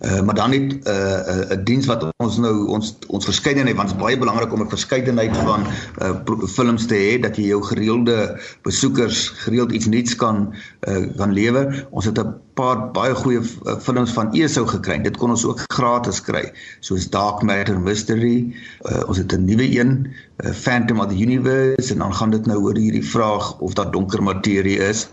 Uh, 0.00 0.20
maar 0.20 0.34
dan 0.34 0.50
net 0.50 0.60
'n 0.60 0.80
uh, 0.88 1.48
'n 1.48 1.52
uh, 1.52 1.64
diens 1.64 1.86
wat 1.86 2.08
ons 2.16 2.36
nou 2.38 2.66
ons 2.66 2.96
ons 3.06 3.24
verskeidenheid 3.24 3.76
want 3.76 3.88
dit 3.88 3.96
is 3.96 4.02
baie 4.02 4.18
belangrik 4.18 4.52
om 4.52 4.62
'n 4.62 4.68
verskeidenheid 4.68 5.36
van 5.36 5.66
uh, 6.02 6.46
films 6.48 6.86
te 6.86 6.94
hê 6.94 7.20
dat 7.20 7.36
jy 7.36 7.44
jou 7.52 7.62
gereelde 7.62 8.40
besoekers 8.62 9.28
gereeld 9.28 9.72
iets 9.72 9.86
nuuts 9.86 10.16
kan 10.16 10.54
uh, 10.88 11.04
kan 11.16 11.32
lewer. 11.32 11.86
Ons 11.90 12.04
het 12.04 12.18
'n 12.18 12.32
paar 12.54 12.90
baie 12.90 13.14
goeie 13.14 13.42
films 13.80 14.10
van 14.10 14.32
ESO 14.32 14.66
gekry. 14.66 15.02
Dit 15.02 15.16
kon 15.16 15.30
ons 15.30 15.44
ook 15.44 15.60
gratis 15.66 16.22
kry. 16.22 16.52
Soos 16.80 17.10
Dark 17.10 17.42
Matter 17.42 17.80
Mystery. 17.80 18.56
Uh, 18.88 19.02
ons 19.06 19.18
het 19.18 19.32
'n 19.32 19.44
nuwe 19.44 19.68
een, 19.78 20.14
uh, 20.44 20.50
Phantom 20.50 21.00
of 21.00 21.06
the 21.06 21.20
Universe 21.20 21.92
en 21.92 21.98
dan 21.98 22.14
gaan 22.14 22.30
dit 22.30 22.46
nou 22.46 22.58
oor 22.62 22.76
hierdie 22.76 23.04
vraag 23.04 23.58
of 23.58 23.72
daar 23.74 23.90
donker 23.90 24.22
materie 24.22 24.78
is. 24.78 25.08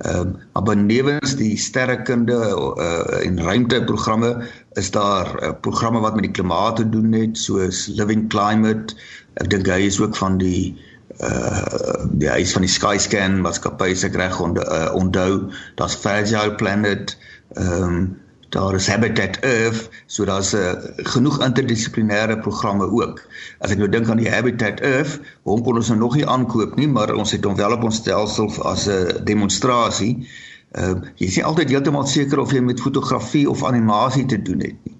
Ehm 0.00 0.20
um, 0.20 0.36
maar 0.52 0.62
benewens 0.62 1.34
die 1.36 1.56
sterrekunde 1.58 2.36
uh, 2.76 3.26
en 3.26 3.42
ruimteprogramme 3.42 4.30
is 4.72 4.90
daar 4.90 5.42
uh, 5.42 5.50
programme 5.60 6.00
wat 6.00 6.14
met 6.14 6.22
die 6.22 6.32
klimaat 6.32 6.76
te 6.76 6.88
doen 6.88 7.12
het 7.12 7.38
soos 7.38 7.86
Living 7.86 8.28
Climate. 8.28 8.96
Ek 9.34 9.50
dink 9.52 9.68
hy 9.68 9.82
is 9.90 10.00
ook 10.00 10.16
van 10.16 10.38
die 10.40 10.78
uh 11.20 12.06
die 12.16 12.30
huis 12.32 12.52
van 12.56 12.64
die 12.64 12.72
Skyscan 12.72 13.40
maatskappy 13.44 13.92
se 13.94 14.08
reg 14.14 14.40
onder 14.40 14.64
uh, 14.64 14.94
onthou. 14.96 15.52
Daar's 15.76 16.00
Fragile 16.00 16.54
Planet. 16.54 17.16
Ehm 17.54 17.82
um, 17.82 18.02
daar 18.50 18.74
is 18.74 18.88
Habitat 18.88 19.36
Earth, 19.46 19.88
so 20.06 20.24
daar's 20.24 20.54
uh, 20.54 20.72
genoeg 20.96 21.38
interdissiplinêre 21.44 22.38
programme 22.42 22.90
ook. 22.90 23.22
As 23.62 23.70
ek 23.70 23.78
nou 23.78 23.88
dink 23.88 24.10
aan 24.10 24.18
die 24.18 24.30
Habitat 24.30 24.82
Earth, 24.82 25.20
hom 25.46 25.62
kon 25.62 25.78
ons 25.78 25.90
nou 25.92 25.98
nog 26.00 26.16
nie 26.18 26.26
aankoop 26.26 26.74
nie, 26.80 26.88
maar 26.90 27.14
ons 27.14 27.30
het 27.36 27.46
hom 27.46 27.54
wel 27.58 27.76
op 27.76 27.86
ons 27.86 28.00
stelsel 28.02 28.50
as 28.66 28.88
'n 28.90 28.96
uh, 28.96 29.18
demonstrasie. 29.24 30.26
Ehm 30.74 30.98
uh, 30.98 31.12
jy 31.18 31.26
is 31.26 31.38
nie 31.38 31.46
altyd 31.46 31.70
heeltemal 31.70 32.06
seker 32.06 32.42
of 32.42 32.52
jy 32.52 32.62
met 32.62 32.82
fotografie 32.82 33.46
of 33.50 33.62
animasie 33.64 34.26
te 34.26 34.42
doen 34.42 34.66
het 34.66 34.78
nie. 34.82 34.96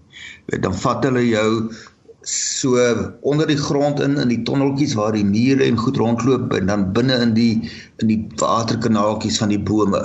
Dan 0.62 0.74
vat 0.74 1.04
hulle 1.04 1.26
jou 1.26 1.50
so 2.22 2.76
onder 3.20 3.46
die 3.46 3.56
grond 3.56 4.00
in 4.00 4.18
in 4.18 4.28
die 4.28 4.42
tonneltjies 4.42 4.94
waar 4.94 5.12
die 5.12 5.24
mure 5.24 5.64
en 5.64 5.76
goed 5.76 5.96
rondloop 5.96 6.52
en 6.52 6.66
dan 6.66 6.92
binne 6.92 7.16
in 7.16 7.32
die 7.34 7.70
in 8.04 8.10
die 8.12 8.20
waterkanaaltjies 8.36 9.38
van 9.40 9.48
die 9.48 9.60
bome 9.60 10.02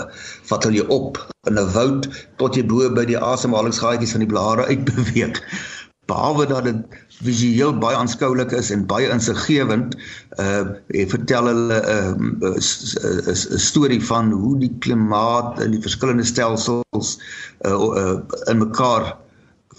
vat 0.49 0.63
hulle 0.63 0.83
jou 0.83 0.87
op 0.87 1.19
in 1.47 1.59
'n 1.59 1.71
woud 1.73 2.07
tot 2.37 2.55
jy 2.55 2.63
bo 2.65 2.89
by 2.89 3.05
die 3.05 3.19
asemhalingsgaatjies 3.19 4.11
van 4.15 4.23
die 4.23 4.31
blare 4.31 4.65
uitbeweeg. 4.65 5.41
Behalwe 6.05 6.45
dat 6.45 6.63
dit 6.63 6.97
visueel 7.25 7.77
baie 7.81 7.97
aanskoulik 7.97 8.51
is 8.51 8.69
en 8.71 8.85
baie 8.85 9.09
insiggewend, 9.09 9.95
uh 10.39 10.63
vertel 11.11 11.49
hulle 11.51 11.79
'n 11.81 12.37
uh, 12.41 12.55
'n 12.55 13.59
storie 13.59 14.03
van 14.05 14.31
hoe 14.31 14.59
die 14.59 14.71
klimaat 14.79 15.59
en 15.59 15.71
die 15.71 15.81
verskillende 15.81 16.23
stelsels 16.23 17.19
uh, 17.65 17.71
uh 17.73 18.19
in 18.45 18.57
mekaar 18.57 19.17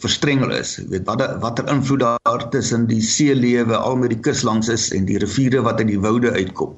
verstrengel 0.02 0.52
is. 0.52 0.76
Jy 0.80 0.86
weet 0.92 1.06
watter 1.08 1.38
watter 1.40 1.68
invloed 1.72 2.04
daar 2.04 2.48
tussen 2.52 2.86
die 2.90 3.02
seelewe 3.02 3.76
al 3.76 3.96
met 3.96 4.12
die 4.12 4.20
kus 4.20 4.42
langs 4.46 4.68
is 4.72 4.90
en 4.92 5.06
die 5.08 5.18
riviere 5.22 5.62
wat 5.64 5.80
in 5.80 5.92
die 5.92 6.00
woude 6.00 6.32
uitkom. 6.32 6.74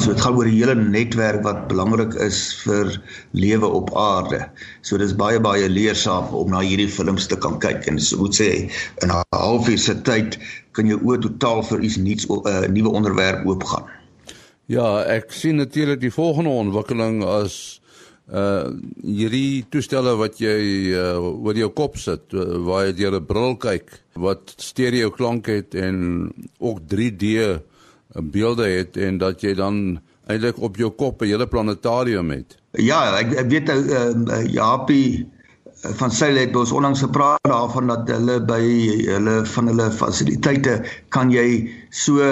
So 0.00 0.12
dit 0.12 0.20
gaan 0.24 0.36
oor 0.36 0.48
'n 0.48 0.56
hele 0.56 0.74
netwerk 0.74 1.42
wat 1.44 1.68
belangrik 1.68 2.14
is 2.14 2.54
vir 2.64 3.00
lewe 3.32 3.66
op 3.66 3.92
aarde. 3.96 4.48
So 4.80 4.96
dis 4.96 5.16
baie 5.16 5.40
baie 5.40 5.68
leersaam 5.68 6.32
om 6.32 6.50
na 6.50 6.60
hierdie 6.60 6.88
films 6.88 7.26
te 7.26 7.36
kan 7.36 7.58
kyk 7.58 7.86
en 7.86 7.98
so 7.98 8.18
moet 8.18 8.34
sê 8.34 8.70
in 9.02 9.10
'n 9.10 9.24
halfuur 9.36 9.78
se 9.78 9.94
tyd 10.02 10.38
kan 10.72 10.86
jy 10.86 10.96
oor 11.04 11.18
totaal 11.18 11.62
vir 11.62 11.80
iets 11.80 11.96
nuuts 11.96 12.26
'n 12.28 12.40
uh, 12.48 12.68
nuwe 12.68 12.88
onderwerp 12.88 13.46
oopgaan. 13.46 13.84
Ja, 14.66 15.04
ek 15.04 15.32
sien 15.32 15.56
natuurlik 15.56 16.00
die 16.00 16.12
volgende 16.12 16.50
ontwikkeling 16.50 17.24
as 17.24 17.81
uh 18.30 18.70
hierdie 19.02 19.64
toestelle 19.68 20.14
wat 20.16 20.38
jy 20.40 20.94
uh, 20.94 21.18
oor 21.18 21.58
jou 21.58 21.68
kop 21.74 21.98
sit 21.98 22.32
uh, 22.32 22.58
waar 22.62 22.86
jy 22.86 22.92
deur 23.00 23.18
'n 23.18 23.26
bril 23.26 23.56
kyk 23.56 23.90
wat 24.14 24.54
stereo 24.58 25.10
klank 25.10 25.46
het 25.46 25.74
en 25.74 26.30
ook 26.58 26.80
3D 26.86 27.22
uh, 27.42 27.58
beelde 28.14 28.68
het 28.68 28.96
en 28.96 29.18
dat 29.18 29.42
jy 29.42 29.54
dan 29.54 30.00
eintlik 30.30 30.58
op 30.62 30.76
jou 30.76 30.90
kop 30.90 31.22
'n 31.22 31.26
hele 31.34 31.46
planetarium 31.46 32.30
het. 32.30 32.56
Ja, 32.78 33.18
ek, 33.18 33.34
ek 33.34 33.48
weet 33.50 33.68
uh, 33.68 34.14
uh 34.14 34.46
Japie 34.46 35.26
van 35.82 36.10
Sail 36.10 36.36
het 36.36 36.56
ons 36.56 36.72
onlangs 36.72 37.00
gepraat 37.02 37.42
daarvan 37.42 37.86
dat 37.90 38.08
hulle 38.08 38.38
by 38.46 38.62
hulle 39.08 39.40
van 39.44 39.66
hulle 39.66 39.90
fasiliteite 39.90 40.82
kan 41.08 41.30
jy 41.34 41.70
so 41.90 42.22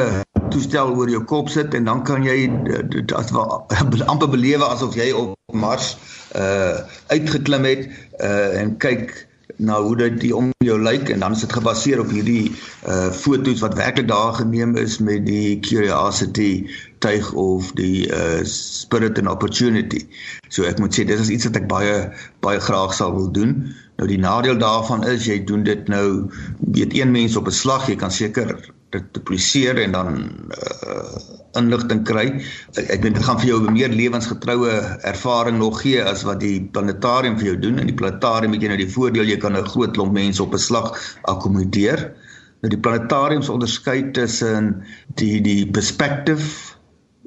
toestel 0.50 0.94
oor 0.96 1.10
jou 1.10 1.22
kop 1.24 1.48
sit 1.52 1.74
en 1.74 1.88
dan 1.88 2.04
kan 2.06 2.24
jy 2.26 2.50
dit 2.92 3.12
as 3.16 3.32
amper 4.12 4.30
belewe 4.30 4.66
asof 4.66 4.98
jy 4.98 5.10
op 5.16 5.34
Mars 5.52 5.96
uh 6.38 6.78
uitgeklim 7.10 7.66
het 7.66 7.88
uh 8.20 8.60
en 8.60 8.76
kyk 8.82 9.14
na 9.60 9.80
hoe 9.82 9.96
dit 9.96 10.20
die 10.20 10.32
om 10.36 10.52
jou 10.64 10.78
lyk 10.80 11.10
en 11.12 11.20
dan 11.24 11.34
is 11.36 11.42
dit 11.44 11.52
gebaseer 11.52 12.00
op 12.00 12.12
hierdie 12.14 12.52
uh 12.88 13.10
foto's 13.12 13.60
wat 13.64 13.76
werklik 13.78 14.08
daar 14.08 14.34
geneem 14.38 14.76
is 14.76 14.98
met 14.98 15.26
die 15.26 15.58
Curiosity 15.60 16.52
tuig 17.00 17.32
of 17.32 17.72
die 17.78 18.08
uh 18.12 18.40
Spirit 18.44 19.18
and 19.18 19.28
Opportunity. 19.28 20.04
So 20.48 20.66
ek 20.68 20.80
moet 20.82 20.96
sê 20.96 21.06
dis 21.08 21.20
is 21.20 21.32
iets 21.32 21.48
wat 21.48 21.60
ek 21.62 21.68
baie 21.70 21.96
baie 22.44 22.60
graag 22.60 22.94
sal 22.96 23.14
wil 23.16 23.30
doen. 23.32 23.56
Nou 24.00 24.08
die 24.08 24.20
nadeel 24.20 24.60
daarvan 24.60 25.04
is 25.08 25.28
jy 25.28 25.40
doen 25.44 25.64
dit 25.64 25.88
nou 25.92 26.28
weet 26.76 26.96
een 26.96 27.12
mens 27.12 27.36
op 27.36 27.48
'n 27.48 27.56
slag, 27.62 27.88
jy 27.88 27.96
kan 27.96 28.12
seker 28.12 28.56
dit 28.90 29.04
dupliseer 29.14 29.78
en 29.78 29.92
dan 29.92 30.16
uh, 30.50 31.18
inligting 31.58 32.02
kry. 32.04 32.26
Ek, 32.74 32.88
ek 32.96 33.02
dink 33.04 33.18
dit 33.18 33.24
gaan 33.26 33.38
vir 33.38 33.48
jou 33.52 33.60
'n 33.62 33.76
meer 33.76 33.92
lewensgetroue 33.94 34.72
ervaring 35.06 35.58
nog 35.58 35.82
gee 35.82 36.02
as 36.02 36.24
wat 36.26 36.40
die 36.40 36.58
planetarium 36.74 37.38
vir 37.38 37.52
jou 37.52 37.58
doen. 37.58 37.78
In 37.78 37.86
die 37.86 37.94
planetarium 37.94 38.52
het 38.52 38.62
jy 38.62 38.72
nou 38.72 38.80
die 38.80 38.94
voordeel 38.96 39.30
jy 39.30 39.38
kan 39.38 39.56
'n 39.56 39.64
groot 39.64 39.94
klomp 39.94 40.12
mense 40.12 40.42
op 40.42 40.54
'n 40.54 40.58
slag 40.58 40.98
akkommodeer. 41.22 42.12
Nou 42.60 42.70
die 42.70 42.80
planetariums 42.80 43.48
onderskei 43.48 44.10
tussen 44.10 44.82
die 45.14 45.40
die 45.40 45.70
perspective 45.70 46.69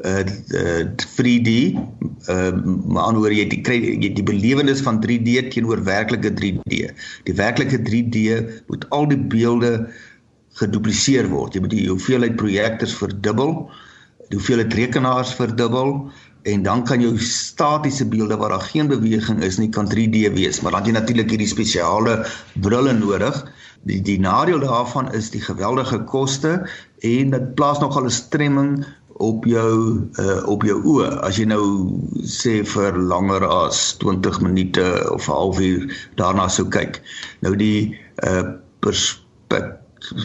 uh, 0.02 0.24
uh 0.58 0.84
3D 1.20 1.50
uh 2.30 2.52
maar 2.86 3.04
anders 3.04 3.36
jy 3.38 3.46
die 3.52 3.62
kry 3.62 3.78
jy 3.78 4.14
die 4.18 4.26
belewenis 4.26 4.82
van 4.82 5.02
3D 5.04 5.50
teenoor 5.54 5.84
werklike 5.86 6.34
3D. 6.34 6.90
Die 7.28 7.38
werklike 7.38 7.82
3D 7.86 8.42
moet 8.68 8.90
al 8.90 9.08
die 9.12 9.20
beelde 9.20 9.74
gedupliseer 10.60 11.30
word. 11.32 11.56
Jy 11.56 11.64
moet 11.66 11.74
die 11.74 11.88
hoeveelheid 11.90 12.38
projektors 12.38 12.94
verdubbel, 12.98 13.58
die 14.30 14.38
hoeveelheid 14.38 14.74
rekenaars 14.78 15.34
verdubbel 15.38 15.98
en 16.44 16.64
dan 16.64 16.84
kan 16.84 17.00
jou 17.00 17.14
statiese 17.24 18.06
beelde 18.12 18.38
waar 18.38 18.50
daar 18.50 18.66
geen 18.68 18.88
beweging 18.92 19.44
is 19.44 19.58
nie 19.58 19.70
kan 19.72 19.88
3D 19.88 20.34
wees, 20.36 20.60
maar 20.62 20.76
dan 20.76 20.84
het 20.84 20.90
jy 20.90 20.96
natuurlik 20.98 21.30
hierdie 21.32 21.48
spesiale 21.48 22.18
brille 22.60 22.94
nodig. 22.98 23.38
Die 23.88 24.02
die 24.04 24.20
nadeel 24.20 24.60
daarvan 24.64 25.12
is 25.16 25.30
die 25.32 25.42
geweldige 25.44 26.04
koste 26.08 26.54
en 27.04 27.32
dit 27.36 27.48
plaas 27.56 27.80
nogal 27.80 28.06
'n 28.08 28.16
stremming 28.16 28.86
op 29.18 29.46
jou 29.46 30.02
uh, 30.20 30.48
op 30.50 30.64
jou 30.66 30.80
oë 30.82 31.10
as 31.26 31.38
jy 31.38 31.46
nou 31.52 31.66
sê 32.26 32.62
vir 32.66 32.98
langer 32.98 33.46
as 33.46 33.94
20 34.02 34.42
minute 34.42 34.84
of 35.14 35.28
'n 35.28 35.38
halfuur 35.38 35.86
daarna 36.18 36.48
sou 36.50 36.66
kyk. 36.68 37.02
Nou 37.42 37.56
die 37.56 37.94
uh, 38.26 38.58
perspek 38.80 39.80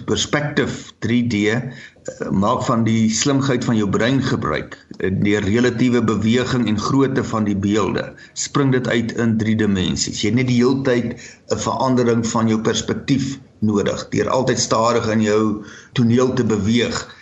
perspective 0.06 0.90
3D 1.06 1.34
uh, 1.46 1.54
eh, 1.54 2.30
maak 2.30 2.64
van 2.66 2.82
die 2.84 3.10
slimheid 3.14 3.64
van 3.64 3.76
jou 3.76 3.88
brein 3.88 4.22
gebruik. 4.22 4.74
Die 4.98 5.38
relatiewe 5.38 6.02
beweging 6.02 6.66
en 6.66 6.78
grootte 6.78 7.24
van 7.24 7.44
die 7.44 7.56
beelde 7.56 8.14
spring 8.32 8.72
dit 8.72 8.88
uit 8.88 9.12
in 9.12 9.36
3 9.38 9.56
dimensies. 9.56 10.22
Jy 10.22 10.32
het 10.32 10.38
net 10.40 10.48
die 10.48 10.58
heeltyd 10.58 11.14
'n 11.14 11.60
verandering 11.66 12.26
van 12.26 12.48
jou 12.48 12.58
perspektief 12.58 13.38
nodig 13.60 14.08
deur 14.08 14.28
altyd 14.28 14.58
stadig 14.58 15.06
in 15.10 15.22
jou 15.22 15.64
toneel 15.92 16.32
te 16.32 16.44
beweeg 16.44 17.17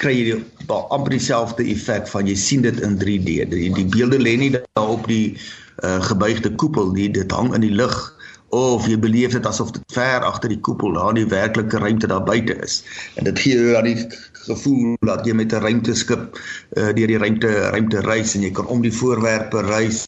kry 0.00 0.14
jy 0.14 0.40
amper 0.68 1.14
dieselfde 1.14 1.64
effek 1.72 2.08
van 2.12 2.28
jy 2.28 2.36
sien 2.36 2.62
dit 2.66 2.80
in 2.84 2.98
3D. 3.00 3.38
Die, 3.52 3.70
die 3.72 3.86
beelde 3.92 4.18
lê 4.20 4.36
nie 4.40 4.52
daar 4.56 4.92
op 4.96 5.06
die 5.10 5.36
uh, 5.84 6.00
gebuigde 6.04 6.52
koepel 6.60 6.92
nie, 6.96 7.08
dit 7.12 7.32
hang 7.32 7.54
in 7.54 7.64
die 7.64 7.74
lug 7.74 7.96
of 8.54 8.86
jy 8.86 8.94
beleef 9.02 9.34
dit 9.34 9.46
asof 9.48 9.72
dit 9.74 9.82
ver 9.92 10.22
agter 10.24 10.52
die 10.52 10.60
koepel 10.62 10.94
daar 10.94 11.10
in 11.10 11.18
die 11.18 11.30
werklike 11.32 11.80
ruimte 11.82 12.06
daar 12.06 12.22
buite 12.24 12.54
is. 12.62 12.82
En 13.18 13.26
dit 13.26 13.38
gee 13.42 13.58
jou 13.58 13.72
dan 13.74 13.88
die 13.88 14.06
gevoel 14.46 14.94
dat 15.08 15.26
jy 15.26 15.34
met 15.34 15.52
'n 15.52 15.64
ruimteskip 15.66 16.38
uh, 16.76 16.92
deur 16.94 17.10
die 17.10 17.18
ruimte 17.18 17.50
ruimte 17.74 18.00
reis 18.06 18.34
en 18.34 18.46
jy 18.46 18.50
kan 18.50 18.66
om 18.66 18.82
die 18.82 18.94
voorwerpe 18.94 19.62
reis. 19.66 20.06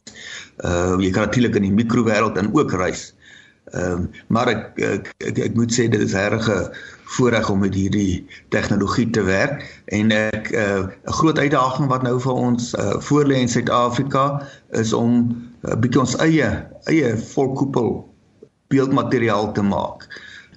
Uh 0.65 0.97
jy 1.03 1.11
kan 1.11 1.27
natuurlik 1.27 1.57
in 1.57 1.67
die 1.67 1.75
mikrowêreld 1.83 2.39
en 2.39 2.55
ook 2.55 2.73
reis. 2.73 3.15
Ehm 3.73 3.93
um, 3.93 4.11
maar 4.29 4.49
ek 4.49 4.79
ek, 4.79 5.13
ek 5.19 5.39
ek 5.39 5.55
moet 5.55 5.73
sê 5.75 5.89
dit 5.91 6.01
is 6.01 6.15
regtig 6.15 6.49
'n 6.49 6.71
voorreg 7.09 7.51
om 7.51 7.59
met 7.65 7.75
hierdie 7.75 8.27
tegnologie 8.53 9.11
te 9.11 9.23
werk 9.25 9.65
en 9.97 10.13
ek 10.13 10.51
eh, 10.51 10.65
'n 10.65 10.91
uh, 11.09 11.15
groot 11.19 11.39
uitdaging 11.39 11.89
wat 11.89 12.03
nou 12.03 12.19
vir 12.21 12.33
ons 12.33 12.75
uh, 12.75 13.01
voorlê 13.09 13.41
in 13.41 13.49
Suid-Afrika 13.49 14.43
is 14.77 14.93
om 14.93 15.13
uh, 15.65 15.75
bietjie 15.75 16.01
ons 16.01 16.17
eie 16.25 16.49
eie 16.93 17.17
volkoepel 17.33 18.05
beeldmateriaal 18.69 19.53
te 19.53 19.63
maak. 19.63 20.05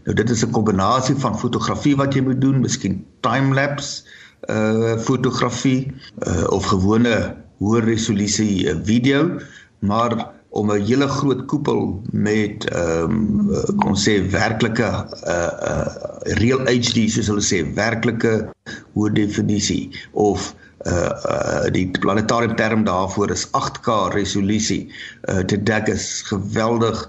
Nou 0.03 0.15
dit 0.15 0.29
is 0.29 0.43
'n 0.45 0.51
kombinasie 0.51 1.15
van 1.15 1.39
fotografie 1.39 1.95
wat 1.95 2.13
jy 2.13 2.21
moet 2.21 2.41
doen, 2.41 2.59
miskien 2.61 3.05
time-lapse 3.19 4.03
uh 4.49 4.97
fotografie 4.97 5.93
uh, 6.27 6.49
of 6.49 6.65
gewone 6.65 7.35
hoë 7.61 7.83
resolusie 7.85 8.65
uh, 8.65 8.75
video, 8.83 9.39
maar 9.79 10.40
om 10.51 10.71
'n 10.71 10.83
hele 10.85 11.07
groot 11.07 11.45
koepel 11.45 12.01
met 12.11 12.65
ehm 12.69 13.11
um, 13.11 13.75
kom 13.79 13.95
sê 13.95 14.13
werklike 14.31 14.89
uh 15.35 15.51
uh 15.71 15.87
real 16.41 16.59
HD 16.67 17.07
soos 17.13 17.29
hulle 17.31 17.45
sê 17.51 17.61
werklike 17.75 18.33
hoë 18.95 19.13
definisie 19.19 19.89
of 20.11 20.51
uh 20.85 21.13
uh 21.35 21.71
die 21.71 21.87
planetarium 22.03 22.55
term 22.55 22.83
daarvoor 22.83 23.31
is 23.31 23.47
8K 23.61 23.95
resolusie 24.17 24.83
uh 25.31 25.39
te 25.39 25.63
dek 25.71 25.87
is 25.95 26.09
geweldig 26.31 26.99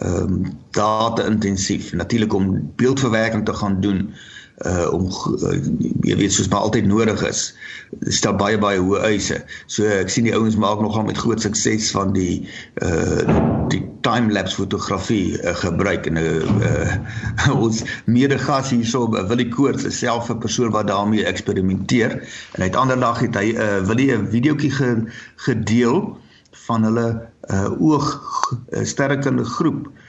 ehm 0.00 0.22
um, 0.22 0.40
data 0.70 1.28
intensief 1.28 1.92
natuurlik 1.92 2.34
om 2.34 2.72
beeldverwerking 2.76 3.44
te 3.44 3.54
gaan 3.60 3.80
doen 3.80 4.00
uh 4.08 4.34
om 4.64 5.04
uh, 5.44 5.56
jy 6.00 6.16
weet 6.16 6.32
soos 6.32 6.48
maar 6.48 6.64
altyd 6.64 6.86
nodig 6.88 7.20
is 7.28 7.50
stel 8.08 8.36
baie 8.40 8.56
baie 8.58 8.80
hoë 8.80 9.02
eise. 9.10 9.40
So 9.70 9.84
ek 9.84 10.10
sien 10.12 10.26
die 10.26 10.34
ouens 10.34 10.56
maak 10.60 10.80
nogal 10.80 11.04
met 11.08 11.20
groot 11.20 11.42
sukses 11.42 11.90
van 11.94 12.14
die 12.16 12.46
uh 12.84 13.26
die 13.66 13.82
time 14.06 14.30
lapse 14.30 14.54
fotografie 14.54 15.34
uh, 15.42 15.52
gebruik. 15.58 16.06
En 16.06 16.20
uh, 16.20 16.40
uh 16.64 17.54
ons 17.66 17.82
medegas 18.06 18.70
hierso 18.72 19.10
uh, 19.10 19.26
Willie 19.28 19.48
Koorts 19.52 19.84
is 19.84 19.98
self 19.98 20.30
'n 20.30 20.38
persoon 20.40 20.70
wat 20.72 20.88
daarmee 20.88 21.26
eksperimenteer 21.26 22.16
en 22.22 22.62
hy 22.62 22.70
het 22.70 22.78
ander 22.80 23.00
dag 23.00 23.20
het 23.20 23.36
hy 23.36 23.52
uh, 23.52 23.82
Willie 23.90 24.12
'n 24.14 24.30
videoetjie 24.30 24.70
ge, 24.70 24.90
gedeel 25.48 26.16
van 26.66 26.82
hulle 26.82 27.08
uh 27.50 27.70
oog 27.82 28.06
uh, 28.72 28.84
sterrekunde 28.84 29.44
groep. 29.44 29.90
uh 29.90 30.05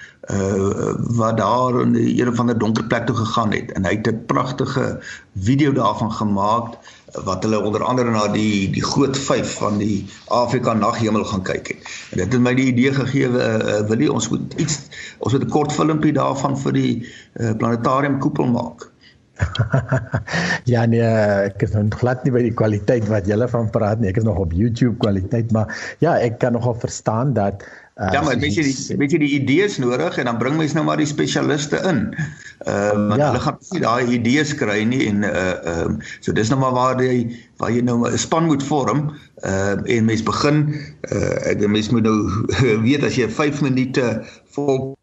wat 1.17 1.37
daar 1.37 1.81
in 1.81 1.95
een 1.95 2.35
van 2.35 2.49
die 2.51 2.57
donker 2.57 2.83
plek 2.83 3.05
toe 3.07 3.15
gegaan 3.15 3.53
het 3.55 3.71
en 3.71 3.85
hy 3.85 3.93
het 3.95 4.07
'n 4.11 4.25
pragtige 4.27 4.99
video 5.35 5.71
daarvan 5.71 6.11
gemaak 6.11 6.75
wat 7.23 7.43
hulle 7.43 7.59
onder 7.63 7.83
andere 7.83 8.11
na 8.11 8.27
die 8.27 8.69
die 8.71 8.83
groot 8.83 9.17
5 9.17 9.53
van 9.57 9.77
die 9.77 10.05
Afrika 10.27 10.73
naghemel 10.73 11.23
gaan 11.23 11.41
kyk 11.41 11.67
het. 11.67 11.77
En 12.11 12.17
dit 12.17 12.33
het 12.33 12.41
my 12.41 12.53
die 12.57 12.67
idee 12.73 12.93
gegee 12.93 13.29
uh, 13.29 13.55
uh, 13.55 13.79
wil 13.87 14.03
jy 14.03 14.11
ons 14.11 14.29
moet 14.29 14.53
iets 14.59 14.81
ons 15.17 15.33
moet 15.33 15.43
'n 15.43 15.49
kort 15.49 15.71
filmpie 15.71 16.13
daarvan 16.13 16.57
vir 16.57 16.73
die 16.73 16.93
uh, 17.39 17.55
planetarium 17.57 18.19
koepel 18.19 18.51
maak. 18.51 18.91
ja 20.73 20.85
nee, 20.85 21.01
ek 21.47 21.61
is 21.61 21.71
nog 21.71 21.99
glad 21.99 22.23
nie 22.23 22.33
by 22.33 22.41
die 22.41 22.53
kwaliteit 22.53 23.07
wat 23.07 23.27
jy 23.27 23.47
van 23.47 23.69
praat 23.69 23.99
nie. 23.99 24.09
Ek 24.09 24.17
is 24.17 24.27
nog 24.27 24.37
op 24.37 24.51
YouTube 24.51 24.97
kwaliteit, 24.97 25.51
maar 25.51 25.71
ja, 25.99 26.17
ek 26.17 26.39
kan 26.39 26.57
nogal 26.57 26.75
verstaan 26.75 27.33
dat 27.33 27.63
Uh, 27.97 28.11
ja, 28.13 28.21
maar 28.21 28.37
weet 28.37 28.53
jy 28.53 28.63
die 28.67 28.97
weet 28.97 29.13
jy 29.15 29.17
die 29.23 29.31
idees 29.39 29.79
nodig 29.81 30.19
en 30.21 30.27
dan 30.29 30.37
bring 30.37 30.53
mens 30.59 30.75
nou 30.77 30.83
maar 30.85 30.99
die 31.01 31.09
spesialiste 31.09 31.79
in. 31.89 32.03
Ehm 32.13 32.69
uh, 32.69 33.07
want 33.09 33.21
ja. 33.21 33.29
hulle 33.31 33.41
gaan 33.41 33.57
nie 33.71 33.81
daai 33.81 34.11
idees 34.19 34.51
kry 34.59 34.83
nie 34.85 35.07
en 35.07 35.25
uh 35.25 35.31
ehm 35.33 35.95
uh, 35.95 36.11
so 36.21 36.35
dis 36.37 36.51
nou 36.53 36.59
maar 36.61 36.75
waar 36.77 37.01
jy 37.01 37.25
waar 37.57 37.73
jy 37.73 37.81
nou 37.81 38.03
'n 38.05 38.17
span 38.17 38.45
moet 38.45 38.61
vorm 38.63 39.07
ehm 39.41 39.81
uh, 39.81 39.95
en 39.97 40.05
mens 40.05 40.21
begin 40.29 40.61
uh 41.09 41.49
ek 41.49 41.65
mens 41.65 41.89
moet 41.89 42.05
nou 42.05 42.45
weet 42.87 43.03
as 43.03 43.17
jy 43.17 43.25
5 43.29 43.65
minute 43.65 44.05
vol 44.53 44.93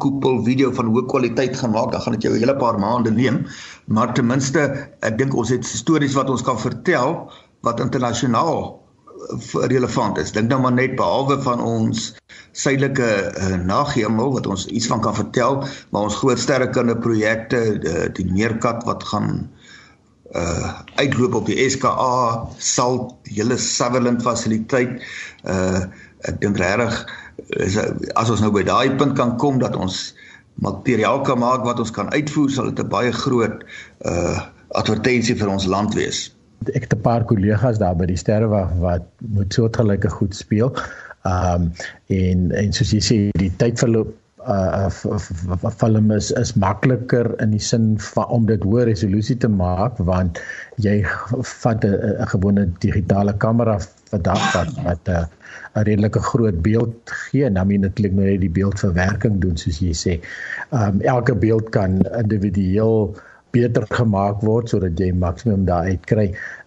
koepel 0.00 0.40
video 0.44 0.72
van 0.72 0.88
hoë 0.88 1.04
kwaliteit 1.10 1.56
gaan 1.56 1.74
maak, 1.74 1.92
dan 1.92 2.00
gaan 2.00 2.16
dit 2.16 2.22
jou 2.22 2.32
'n 2.32 2.40
hele 2.40 2.56
paar 2.56 2.78
maande 2.78 3.10
neem. 3.10 3.46
Maar 3.86 4.14
ten 4.14 4.26
minste, 4.26 4.88
ek 5.00 5.18
dink 5.18 5.34
ons 5.34 5.48
het 5.48 5.64
stories 5.64 6.14
wat 6.14 6.30
ons 6.30 6.42
kan 6.42 6.58
vertel 6.58 7.30
wat 7.60 7.80
internasionaal 7.80 8.77
relevant 9.52 10.18
is. 10.18 10.32
Dink 10.32 10.48
nou 10.48 10.60
maar 10.60 10.72
net 10.72 10.96
behalwe 10.96 11.38
van 11.42 11.62
ons 11.62 12.14
suidelike 12.52 13.08
uh, 13.08 13.56
naghemel 13.66 14.32
wat 14.32 14.46
ons 14.46 14.66
iets 14.66 14.86
van 14.90 15.00
kan 15.00 15.14
vertel, 15.14 15.62
maar 15.90 16.08
ons 16.08 16.16
groot 16.16 16.38
sterrekunde 16.38 16.96
projekte, 16.98 17.78
die, 17.82 18.08
die 18.18 18.26
Meerkat 18.32 18.84
wat 18.88 19.04
gaan 19.04 19.48
uh 20.36 20.72
uitloop 21.00 21.34
op 21.34 21.46
die 21.48 21.56
SKA 21.70 22.48
sal 22.60 22.98
hele 23.24 23.56
Sutherland 23.56 24.20
fasiliteit 24.22 25.00
uh 25.48 25.86
ek 26.28 26.40
dink 26.42 26.58
regtig 26.60 26.98
as 28.12 28.28
ons 28.28 28.42
nou 28.44 28.50
by 28.52 28.64
daai 28.66 28.92
punt 29.00 29.16
kan 29.16 29.38
kom 29.40 29.56
dat 29.62 29.76
ons 29.76 30.12
materiaal 30.60 31.22
kan 31.24 31.40
maak 31.40 31.64
wat 31.64 31.80
ons 31.80 31.94
kan 31.94 32.12
uitvoer 32.12 32.50
sal 32.52 32.68
dit 32.68 32.84
'n 32.84 32.92
baie 32.92 33.12
groot 33.12 33.64
uh 34.04 34.36
advertensie 34.76 35.38
vir 35.38 35.48
ons 35.48 35.64
land 35.64 35.94
wees 35.96 36.28
ek 36.74 36.86
het 36.86 36.94
'n 36.94 37.00
paar 37.02 37.24
kollegas 37.24 37.78
daar 37.78 37.96
by 37.96 38.06
die 38.06 38.16
sterrewag 38.16 38.72
wat 38.82 39.04
moet 39.18 39.52
soortgelyke 39.54 40.10
goed 40.10 40.34
speel. 40.34 40.74
Um, 41.26 41.72
en 42.06 42.50
en 42.52 42.72
soos 42.72 42.92
jy 42.92 43.02
sê 43.02 43.18
die 43.38 43.52
tydverloop 43.56 44.14
uh 44.48 44.88
film 45.76 46.10
is 46.10 46.30
is 46.30 46.54
makliker 46.54 47.34
in 47.42 47.50
die 47.50 47.60
sin 47.60 47.98
van 47.98 48.30
om 48.36 48.46
dit 48.46 48.62
hoë 48.62 48.86
resolusie 48.88 49.36
te 49.36 49.48
maak 49.48 49.98
want 49.98 50.38
jy 50.86 51.02
vat 51.62 51.84
'n 51.84 52.28
gewone 52.32 52.64
digitale 52.84 53.34
kamera 53.44 53.78
vandag 54.10 54.46
wat 54.54 54.70
wat 54.86 55.08
'n 55.08 55.26
'n 55.76 55.84
redelike 55.90 56.20
groot 56.20 56.62
beeld 56.62 56.94
gee 57.04 57.44
en 57.44 57.54
dan 57.54 57.66
moet 57.66 57.80
natuurlik 57.80 58.14
nou 58.14 58.26
net 58.26 58.40
die 58.40 58.56
beeldverwerking 58.60 59.40
doen 59.40 59.56
soos 59.56 59.78
jy 59.78 59.92
sê. 59.92 60.20
Um, 60.70 61.00
elke 61.00 61.34
beeld 61.34 61.68
kan 61.70 62.00
individueel 62.22 63.16
beter 63.50 63.84
gemaak 63.88 64.42
word 64.44 64.68
sodat 64.68 64.98
jy 65.00 65.12
maksimum 65.12 65.64
daar 65.68 65.88
uit 65.88 66.04
kry 66.06 66.26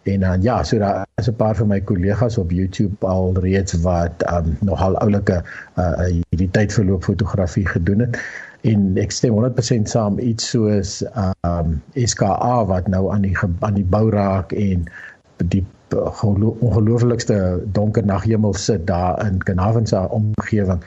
en 0.10 0.20
dan 0.26 0.42
ja 0.42 0.64
so 0.64 0.80
daar 0.80 1.06
is 1.22 1.30
'n 1.30 1.36
paar 1.36 1.56
van 1.56 1.68
my 1.68 1.82
kollegas 1.82 2.38
op 2.38 2.52
YouTube 2.52 3.06
al 3.06 3.34
reeds 3.34 3.74
wat 3.82 4.24
um, 4.34 4.58
nogal 4.62 4.98
oulike 4.98 5.44
uh, 5.78 6.06
hierdie 6.06 6.50
tydverloop 6.52 7.04
fotografie 7.04 7.68
gedoen 7.68 8.00
het. 8.00 8.18
En 8.62 8.98
ek 8.98 9.12
stem 9.12 9.34
100% 9.34 9.90
saam 9.90 10.20
iets 10.20 10.50
soos 10.50 11.04
um, 11.46 11.82
SKA 11.94 12.66
wat 12.66 12.88
nou 12.88 13.12
aan 13.14 13.22
die 13.22 13.38
aan 13.60 13.74
die 13.74 13.86
bou 13.86 14.10
raak 14.10 14.52
en 14.52 14.86
die 15.48 15.66
ongelooflikste 15.92 17.64
donker 17.76 18.06
naghemel 18.06 18.54
sit 18.54 18.88
daar 18.88 19.26
in 19.26 19.44
Carnarvon 19.44 19.88
se 19.88 20.00
omgewing. 20.10 20.84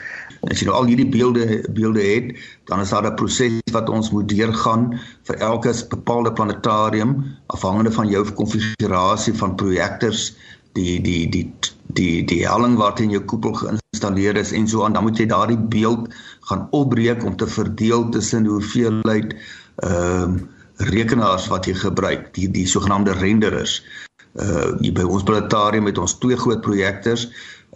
As 0.48 0.60
jy 0.60 0.68
nou 0.68 0.76
al 0.78 0.88
hierdie 0.88 1.08
beelde 1.08 1.60
beelde 1.76 2.04
het, 2.04 2.32
dan 2.70 2.80
is 2.80 2.90
daar 2.90 3.06
'n 3.10 3.14
proses 3.14 3.60
wat 3.72 3.88
ons 3.88 4.10
moet 4.10 4.28
deurgaan 4.28 5.00
vir 5.24 5.36
elke 5.36 5.72
bepaalde 5.88 6.32
planetarium 6.32 7.24
afhangende 7.46 7.92
van 7.92 8.08
jou 8.08 8.24
konfigurasie 8.30 9.34
van 9.34 9.54
projektors, 9.54 10.36
die 10.72 11.00
die 11.00 11.28
die 11.28 11.52
die 11.86 12.24
die 12.24 12.46
helling 12.46 12.76
wat 12.76 13.00
in 13.00 13.10
jou 13.10 13.22
koepel 13.22 13.52
geïnstalleer 13.52 14.36
is 14.36 14.52
en 14.52 14.68
so 14.68 14.84
aan, 14.84 14.92
dan 14.92 15.02
moet 15.02 15.18
jy 15.18 15.26
daardie 15.26 15.58
beeld 15.58 16.08
gaan 16.40 16.68
opbreek 16.70 17.24
om 17.24 17.36
te 17.36 17.46
verdeel 17.46 18.08
tussen 18.08 18.46
hoeveelheid 18.46 19.34
ehm 19.76 20.22
um, 20.22 20.48
rekenaars 20.76 21.46
wat 21.46 21.66
jy 21.66 21.74
gebruik, 21.74 22.32
die 22.34 22.48
die 22.50 22.66
sogenaamde 22.66 23.12
renderers. 23.12 23.84
Uh 24.34 24.92
by 24.94 25.04
ons 25.06 25.22
planetarium 25.22 25.86
het 25.86 25.98
ons 25.98 26.18
twee 26.18 26.36
groot 26.36 26.60
projektors 26.60 27.28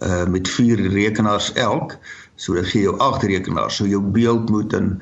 uh 0.03 0.25
met 0.27 0.49
vier 0.57 0.81
rekenaars 0.91 1.53
elk, 1.53 1.97
so 2.35 2.53
dit 2.53 2.67
gee 2.71 2.83
jou 2.87 2.97
agt 3.03 3.23
rekenaars. 3.23 3.79
So 3.79 3.87
jou 3.87 4.01
beeld 4.01 4.49
moet 4.49 4.73
in 4.73 4.97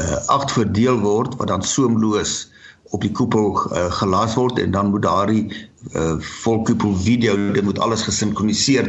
uh 0.00 0.18
agt 0.32 0.52
verdeel 0.52 1.00
word 1.00 1.36
wat 1.40 1.52
dan 1.52 1.62
soemloos 1.62 2.52
op 2.94 3.02
die 3.02 3.12
koepel 3.12 3.54
uh, 3.72 3.90
gelas 3.98 4.34
word 4.38 4.58
en 4.62 4.70
dan 4.70 4.90
moet 4.94 5.02
daardie 5.02 5.44
uh 5.94 6.16
volkoepel 6.20 6.94
video 6.96 7.36
dit 7.52 7.64
moet 7.64 7.78
alles 7.78 8.04
gesinkroniseer 8.06 8.88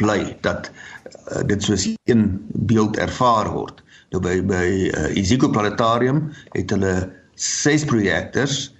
bly 0.00 0.36
dat 0.44 0.70
uh, 0.70 1.42
dit 1.46 1.62
soos 1.62 1.88
een 2.04 2.26
beeld 2.70 2.96
ervaar 2.96 3.50
word. 3.52 3.82
Nou 4.10 4.22
by 4.22 4.40
by 4.46 4.66
uh, 4.90 5.08
Isiko 5.16 5.50
Planetarium 5.52 6.28
het 6.54 6.72
hulle 6.74 6.94
ses 7.40 7.84
projektors, 7.84 8.70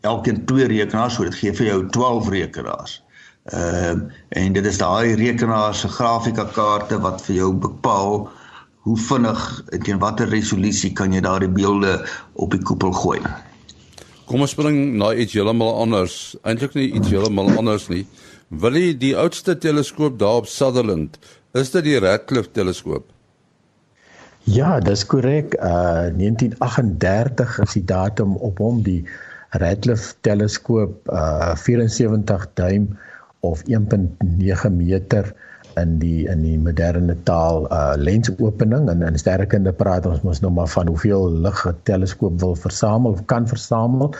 elkeen 0.00 0.44
twee 0.46 0.66
rekenaars, 0.66 1.14
so 1.14 1.24
dit 1.24 1.34
gee 1.34 1.52
vir 1.52 1.66
jou 1.66 1.82
12 1.96 2.28
rekenaars. 2.34 3.02
Ehm 3.48 4.02
uh, 4.06 4.16
en 4.28 4.52
dit 4.52 4.66
is 4.66 4.78
daai 4.78 5.14
rekenaar 5.16 5.74
se 5.74 5.88
grafika 5.88 6.44
kaarte 6.52 7.00
wat 7.00 7.22
vir 7.24 7.34
jou 7.34 7.52
bepaal 7.54 8.28
hoe 8.84 8.96
vinnig 9.08 9.44
en 9.72 9.82
teen 9.82 9.98
watter 9.98 10.28
resolusie 10.28 10.92
kan 10.92 11.12
jy 11.12 11.20
daardie 11.24 11.48
beelde 11.48 11.94
op 12.32 12.52
die 12.52 12.62
koepel 12.62 12.92
gooi. 12.92 13.20
Kom 14.28 14.44
ons 14.44 14.52
spring 14.52 14.98
na 15.00 15.14
iets 15.14 15.32
heeltemal 15.32 15.72
anders. 15.80 16.36
Eintlik 16.44 16.74
nie 16.76 16.90
iets 16.92 17.08
heeltemal 17.08 17.48
anders 17.56 17.88
nie. 17.88 18.04
Wil 18.48 18.76
jy 18.76 18.92
die 19.00 19.14
oudste 19.16 19.56
teleskoop 19.56 20.18
daar 20.20 20.42
op 20.42 20.46
Sutherland? 20.48 21.16
Is 21.56 21.72
dit 21.72 21.84
die 21.84 21.98
Radcliffe 22.00 22.52
teleskoop? 22.52 23.08
Ja, 24.48 24.78
dis 24.80 25.06
korrek. 25.08 25.56
Uh 25.56 26.12
1938 26.16 27.58
is 27.64 27.72
die 27.80 27.84
datum 27.84 28.36
op 28.36 28.60
hom 28.60 28.82
die 28.84 29.02
Radcliffe 29.50 30.14
teleskoop 30.20 31.08
uh 31.08 31.54
74 31.56 32.48
duim 32.54 32.98
of 33.40 33.62
1.9 33.64 34.72
meter 34.72 35.32
in 35.76 35.98
die 36.02 36.26
in 36.28 36.42
die 36.42 36.58
moderne 36.58 37.16
taal 37.24 37.64
uh 37.72 37.94
lensopening. 37.96 38.88
En 38.90 39.02
in 39.02 39.18
sterrekunde 39.18 39.72
praat 39.72 40.06
ons 40.06 40.20
mos 40.26 40.42
nou 40.44 40.52
maar 40.52 40.68
van 40.68 40.90
hoeveel 40.92 41.30
lig 41.46 41.64
'n 41.66 41.76
teleskoop 41.82 42.40
wil 42.40 42.54
versamel 42.54 43.16
of 43.16 43.24
kan 43.24 43.48
versamel. 43.48 44.14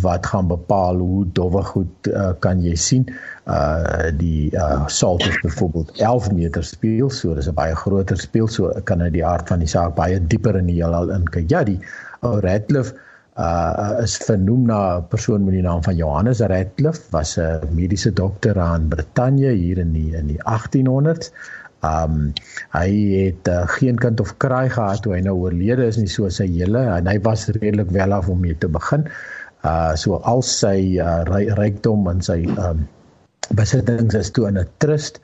Wat 0.00 0.26
gaan 0.26 0.48
bepaal 0.48 0.96
hoe 0.96 1.26
dowwe 1.32 1.62
goed 1.62 2.08
uh, 2.08 2.32
kan 2.38 2.62
jy 2.62 2.74
sien? 2.74 3.04
Uh 3.46 4.08
die 4.16 4.54
uh 4.56 4.86
salt 4.86 5.26
is 5.26 5.40
byvoorbeeld 5.42 5.98
11 5.98 6.32
meter 6.32 6.64
speel 6.64 7.10
so 7.10 7.34
dis 7.34 7.48
'n 7.48 7.54
baie 7.54 7.74
groter 7.74 8.16
speel 8.16 8.48
so 8.48 8.72
kan 8.84 9.02
uit 9.02 9.12
die 9.12 9.26
aard 9.26 9.48
van 9.48 9.58
die 9.58 9.68
saak 9.68 9.94
baie 9.94 10.26
dieper 10.26 10.56
in 10.56 10.66
die 10.66 10.80
heelal 10.80 11.10
inkyk. 11.10 11.50
Ja 11.50 11.64
die 11.64 11.80
ou 12.20 12.40
Radcliffe 12.40 12.94
uh 13.38 14.02
is 14.02 14.16
vernoem 14.28 14.66
na 14.66 14.98
'n 14.98 15.08
persoon 15.08 15.44
met 15.44 15.54
die 15.54 15.62
naam 15.62 15.82
van 15.82 15.96
Johannes 15.96 16.40
Radcliffe 16.40 17.10
was 17.10 17.38
'n 17.38 17.68
mediese 17.70 18.12
dokter 18.12 18.60
aan 18.60 18.88
Brittanje 18.88 19.50
hier 19.50 19.78
in 19.78 19.92
die 19.92 20.16
in 20.16 20.26
die 20.26 20.40
1800s 20.44 21.32
Um 21.82 22.30
hy 22.70 22.88
het 23.10 23.48
uh, 23.50 23.66
geen 23.66 23.98
kind 23.98 24.20
of 24.22 24.36
kraai 24.38 24.68
gehad 24.70 25.02
toe 25.02 25.16
hy 25.16 25.20
nou 25.26 25.34
oorlede 25.34 25.88
is 25.90 25.98
nie 25.98 26.10
so 26.10 26.28
sy 26.30 26.46
hele 26.46 26.78
en 26.78 27.10
hy 27.10 27.16
was 27.26 27.48
redelik 27.56 27.90
wel 27.90 28.14
af 28.14 28.28
om 28.30 28.38
mee 28.40 28.54
te 28.54 28.70
begin. 28.70 29.08
Uh 29.66 29.96
so 29.98 30.20
al 30.22 30.44
sy 30.46 31.02
uh, 31.02 31.24
rykdom 31.58 32.06
en 32.12 32.22
sy 32.22 32.44
um 32.54 32.86
besittings 33.58 34.14
is 34.14 34.30
toe 34.30 34.46
in 34.46 34.60
'n 34.62 34.68
trust 34.78 35.18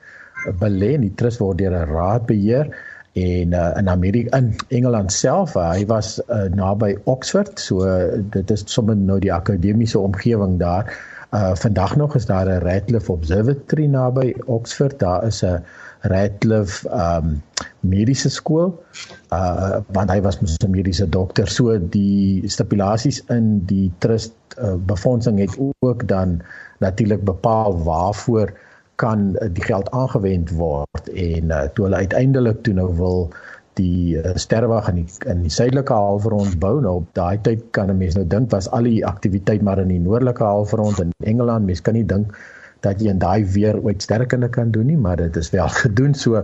belê 0.59 0.93
en 0.97 1.07
die 1.07 1.15
trust 1.15 1.39
word 1.39 1.61
deur 1.63 1.77
'n 1.79 1.95
raad 1.95 2.27
beheer 2.27 2.67
en 3.13 3.53
uh, 3.53 3.71
in 3.77 3.89
Amerika 3.89 4.37
in 4.37 4.55
Engeland 4.67 5.11
self 5.11 5.55
uh, 5.55 5.71
hy 5.71 5.85
was 5.85 6.19
uh, 6.27 6.45
naby 6.53 6.95
Oxford 7.03 7.59
so 7.59 7.85
uh, 7.85 8.21
dit 8.35 8.51
is 8.51 8.63
sommer 8.69 8.95
nou 8.95 9.19
die 9.19 9.33
akademiese 9.33 9.99
omgewing 9.99 10.59
daar. 10.59 10.93
Uh, 11.29 11.53
vandag 11.55 11.95
nog 11.95 12.15
is 12.15 12.25
daar 12.25 12.45
'n 12.45 12.61
Radcliffe 12.65 13.11
Observatory 13.11 13.85
naby 13.85 14.33
Oxford. 14.45 14.99
Daar 14.99 15.25
is 15.25 15.43
'n 15.43 15.63
Radcliffe 16.01 16.89
um 16.89 17.41
mediese 17.79 18.29
skool 18.29 18.83
uh 19.33 19.77
want 19.91 20.09
hy 20.09 20.21
was 20.21 20.39
mos 20.39 20.57
'n 20.57 20.71
mediese 20.71 21.09
dokter. 21.09 21.47
So 21.47 21.77
die 21.77 22.49
stipulasies 22.49 23.23
in 23.27 23.65
die 23.65 23.91
trust 23.97 24.33
uh, 24.57 24.73
befondsing 24.85 25.39
het 25.39 25.57
ook 25.79 26.07
dan 26.07 26.41
natuurlik 26.79 27.23
bepaal 27.23 27.83
waarvoor 27.83 28.53
kan 28.99 29.29
uh, 29.35 29.47
die 29.55 29.63
geld 29.63 29.91
aangewend 29.95 30.51
word 30.59 31.09
en 31.13 31.55
uh, 31.55 31.63
toe 31.73 31.87
hulle 31.87 32.03
uiteindelik 32.03 32.63
toe 32.67 32.75
nou 32.77 32.89
wil 32.99 33.29
die 33.79 34.19
uh, 34.19 34.35
sterwag 34.35 34.89
in 34.91 35.03
die 35.03 35.29
in 35.31 35.43
die 35.45 35.53
suidelike 35.53 35.95
halfrond 35.95 36.57
bou 36.63 36.75
nou 36.83 36.95
op 37.01 37.09
daai 37.17 37.39
tyd 37.45 37.65
kan 37.75 37.91
'n 37.91 37.97
mens 38.01 38.17
nou 38.19 38.25
dink 38.27 38.51
was 38.55 38.69
al 38.75 38.89
die 38.89 39.05
aktiwiteit 39.05 39.63
maar 39.63 39.81
in 39.83 39.93
die 39.93 40.01
noordelike 40.03 40.43
halfrond 40.43 40.99
in 41.05 41.13
Engeland. 41.23 41.65
Mens 41.65 41.81
kan 41.81 41.93
nie 41.93 42.05
dink 42.05 42.35
dat 42.81 43.01
jy 43.01 43.11
in 43.11 43.19
daai 43.19 43.45
weer 43.55 43.79
ooit 43.79 44.03
sterkende 44.03 44.49
kan 44.49 44.71
doen 44.71 44.87
nie 44.87 44.97
maar 44.97 45.17
dit 45.17 45.35
is 45.35 45.51
wel 45.55 45.69
gedoen. 45.83 46.13
So 46.13 46.43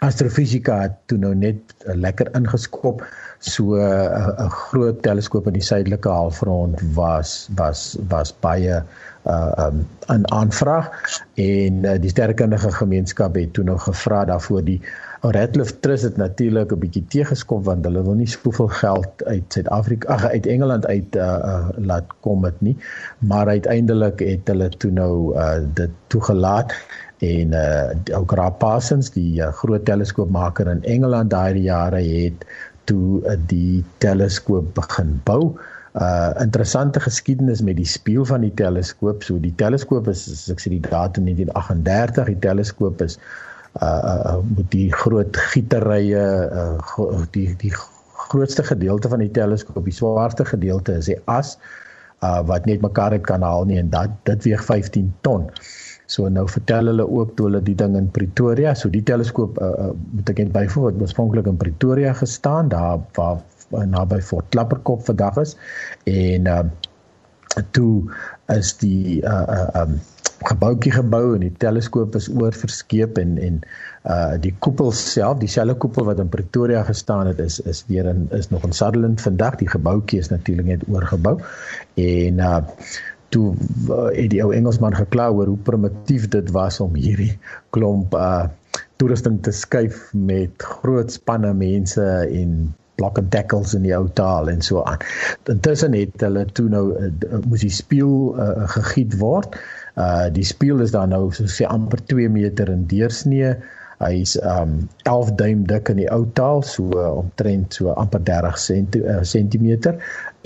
astrofisika 0.00 0.78
het 0.80 0.94
toe 1.06 1.18
nou 1.18 1.34
net 1.34 1.74
uh, 1.86 1.94
lekker 1.94 2.32
ingeskop. 2.36 3.04
So 3.38 3.76
'n 3.76 3.80
uh, 3.80 4.50
groot 4.50 5.02
teleskoop 5.02 5.46
in 5.46 5.56
die 5.60 5.68
suidelike 5.72 6.08
halfrond 6.08 6.80
was 6.94 7.48
was 7.56 7.96
was 8.08 8.32
baie 8.32 8.80
uh 8.80 9.09
um 9.24 9.86
in 10.08 10.30
aanvraag 10.32 10.88
en 11.34 11.84
uh, 11.84 11.94
die 12.00 12.10
sterkundige 12.10 12.72
gemeenskap 12.72 13.34
het 13.34 13.52
toe 13.52 13.64
nog 13.64 13.84
gevra 13.84 14.24
daarvoor. 14.24 14.64
Die 14.64 14.80
Radcliffe 15.20 15.80
Trust 15.80 16.02
het 16.02 16.16
natuurlik 16.16 16.72
'n 16.72 16.78
bietjie 16.78 17.04
teëgeskop 17.08 17.64
want 17.64 17.84
hulle 17.84 18.02
wil 18.02 18.14
nie 18.14 18.26
soveel 18.26 18.68
geld 18.68 19.24
uit 19.24 19.44
Suid-Afrika 19.48 20.08
ag 20.08 20.24
uit 20.24 20.46
Engeland 20.46 20.86
uit 20.86 21.16
uh, 21.16 21.22
uh 21.22 21.68
laat 21.76 22.06
kom 22.20 22.42
dit 22.42 22.60
nie. 22.60 22.76
Maar 23.18 23.46
uiteindelik 23.46 24.18
het 24.18 24.48
hulle 24.48 24.68
toe 24.68 24.90
nou 24.90 25.36
uh 25.36 25.60
dit 25.74 25.90
toegelaat 26.06 26.72
en 27.18 27.52
uh 27.52 28.16
ook 28.18 28.32
Rapasens 28.32 29.10
die 29.10 29.40
uh, 29.40 29.52
groot 29.52 29.84
teleskoopmaker 29.84 30.66
in 30.66 30.84
Engeland 30.84 31.30
daai 31.30 31.60
jare 31.60 32.00
het 32.02 32.46
toe 32.84 33.20
uh, 33.24 33.36
die 33.46 33.84
teleskoop 33.98 34.74
begin 34.74 35.20
bou. 35.24 35.54
uh 35.54 35.78
interessante 36.38 37.00
geskiedenis 37.00 37.62
met 37.66 37.76
die 37.76 37.88
spieël 37.88 38.24
van 38.24 38.44
die 38.46 38.54
teleskoop. 38.54 39.24
So 39.26 39.38
die 39.42 39.54
teleskoop 39.58 40.08
is 40.08 40.28
as 40.30 40.46
ek 40.52 40.62
sê 40.62 40.70
die 40.76 40.82
datum 40.84 41.26
1938, 41.26 42.30
die 42.30 42.42
teleskoop 42.46 43.02
is 43.02 43.18
uh 43.80 43.86
uh 43.86 44.38
met 44.56 44.70
die 44.70 44.88
groot 44.92 45.36
gieterye 45.50 46.22
uh 46.62 47.24
die 47.34 47.54
die 47.58 47.74
grootste 48.30 48.62
gedeelte 48.62 49.08
van 49.08 49.22
die 49.22 49.30
teleskoop, 49.30 49.84
die 49.84 49.94
swaarste 49.94 50.44
gedeelte 50.44 50.98
is 50.98 51.10
die 51.10 51.18
as 51.26 51.56
uh 52.22 52.40
wat 52.46 52.66
net 52.66 52.82
mekaar 52.82 53.14
het 53.14 53.26
kan 53.26 53.42
haal 53.42 53.66
nie 53.66 53.78
en 53.78 53.90
dat 53.90 54.14
dit 54.30 54.50
weeg 54.50 54.64
15 54.64 55.12
ton. 55.26 55.50
So 56.10 56.26
nou 56.28 56.48
vertel 56.50 56.90
hulle 56.90 57.06
ook 57.06 57.36
toe 57.38 57.46
hulle 57.46 57.62
die 57.62 57.76
ding 57.78 57.94
in 57.96 58.10
Pretoria, 58.10 58.74
so 58.74 58.90
die 58.90 59.02
teleskoop 59.06 59.58
uh, 59.62 59.70
uh 59.86 59.92
moet 60.14 60.30
ek 60.30 60.42
net 60.42 60.52
byvoeg 60.54 60.88
wat 60.88 61.02
oorspronklik 61.02 61.46
in 61.46 61.58
Pretoria 61.58 62.12
gestaan, 62.18 62.70
daar 62.70 62.98
waar 63.18 63.38
naby 63.70 64.20
Fort 64.20 64.48
Klapperkop 64.48 65.04
vandag 65.04 65.36
is. 65.36 65.56
En 66.04 66.46
uh 66.46 66.62
toe 67.74 68.06
is 68.46 68.76
die 68.78 69.22
uh 69.22 69.44
uh 69.48 69.82
um 69.82 69.98
gebouetjie 70.48 70.92
gebou 70.94 71.34
en 71.34 71.42
die 71.44 71.52
teleskoop 71.60 72.14
is 72.16 72.30
oor 72.32 72.54
verskeep 72.56 73.18
en 73.20 73.36
en 73.38 73.60
uh 74.08 74.38
die 74.40 74.54
koepel 74.64 74.92
self 74.96 75.40
dieselfde 75.42 75.76
koepel 75.82 76.06
wat 76.08 76.22
in 76.22 76.32
Pretoria 76.32 76.82
gestaan 76.86 77.26
het 77.26 77.38
is 77.38 77.60
is 77.60 77.84
weer 77.88 78.08
in 78.08 78.28
is 78.36 78.48
nog 78.48 78.64
in 78.64 78.72
Sutherland 78.72 79.20
vandag. 79.20 79.58
Die 79.60 79.68
gebouetjie 79.68 80.18
is 80.18 80.30
natuurlik 80.32 80.66
net 80.66 80.88
oorgebou. 80.88 81.40
En 81.94 82.38
uh 82.38 82.62
toe 83.30 83.54
uh, 83.88 84.08
het 84.10 84.30
die 84.30 84.42
ou 84.42 84.54
Engelsman 84.54 84.94
gekla 84.94 85.28
oor 85.30 85.46
hoe 85.46 85.60
primitief 85.68 86.28
dit 86.28 86.50
was 86.50 86.80
om 86.80 86.94
hierdie 86.94 87.38
klomp 87.70 88.14
uh 88.14 88.48
toerusting 89.00 89.38
te 89.42 89.52
skuif 89.52 90.10
met 90.12 90.62
groot 90.62 91.12
spanne 91.12 91.52
mense 91.56 92.04
en 92.28 92.74
block 93.00 93.18
and 93.18 93.32
tackles 93.32 93.74
in 93.76 93.88
die 93.88 93.96
ou 93.96 94.06
taal 94.20 94.52
en 94.52 94.62
so 94.64 94.84
aan. 94.84 95.00
Intussen 95.50 95.96
het 95.96 96.20
hulle 96.24 96.46
toe 96.52 96.68
nou 96.72 96.86
uh, 96.94 97.10
moes 97.48 97.64
die 97.64 97.72
spieël 97.74 98.36
uh, 98.36 98.68
gegiet 98.76 99.16
word. 99.20 99.58
Uh 99.98 100.28
die 100.32 100.46
spieël 100.46 100.84
is 100.84 100.94
dan 100.94 101.12
nou 101.14 101.28
so 101.34 101.48
sê 101.50 101.68
amper 101.68 102.02
2 102.12 102.30
meter 102.32 102.70
in 102.72 102.86
deursnee. 102.90 103.54
Hy's 104.00 104.36
um 104.48 104.76
11 105.04 105.32
duim 105.36 105.64
dik 105.68 105.90
in 105.92 105.98
die 106.00 106.08
ou 106.08 106.24
taal, 106.38 106.62
so 106.64 106.88
uh, 106.96 107.10
omtrent 107.20 107.76
so 107.76 107.92
amper 108.00 108.22
30 108.24 108.56
cm 109.28 109.66
uh, 109.76 109.96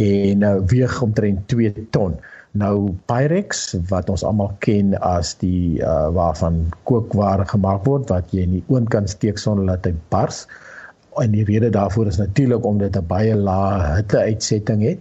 en 0.02 0.42
uh, 0.42 0.56
weeg 0.72 0.96
omtrent 1.02 1.44
2 1.52 1.86
ton. 1.94 2.16
Nou 2.58 2.94
Pyrex 3.10 3.64
wat 3.90 4.10
ons 4.10 4.22
almal 4.26 4.52
ken 4.62 4.94
as 5.02 5.32
die 5.40 5.82
uh, 5.82 6.10
waarvan 6.14 6.64
kookware 6.86 7.46
gemaak 7.50 7.86
word 7.86 8.10
wat 8.14 8.34
jy 8.34 8.46
in 8.46 8.58
die 8.58 8.64
oond 8.70 8.90
kan 8.94 9.10
steek 9.10 9.38
sonder 9.42 9.66
dat 9.70 9.86
hy 9.90 9.94
bars. 10.14 10.44
En 11.22 11.30
die 11.30 11.44
rede 11.44 11.70
daarvoor 11.70 12.06
is 12.06 12.16
natuurlik 12.16 12.64
omdat 12.64 12.92
dit 12.92 13.02
'n 13.02 13.06
baie 13.06 13.36
lae 13.36 13.94
hitteuitsetting 13.94 14.82
het. 14.82 14.98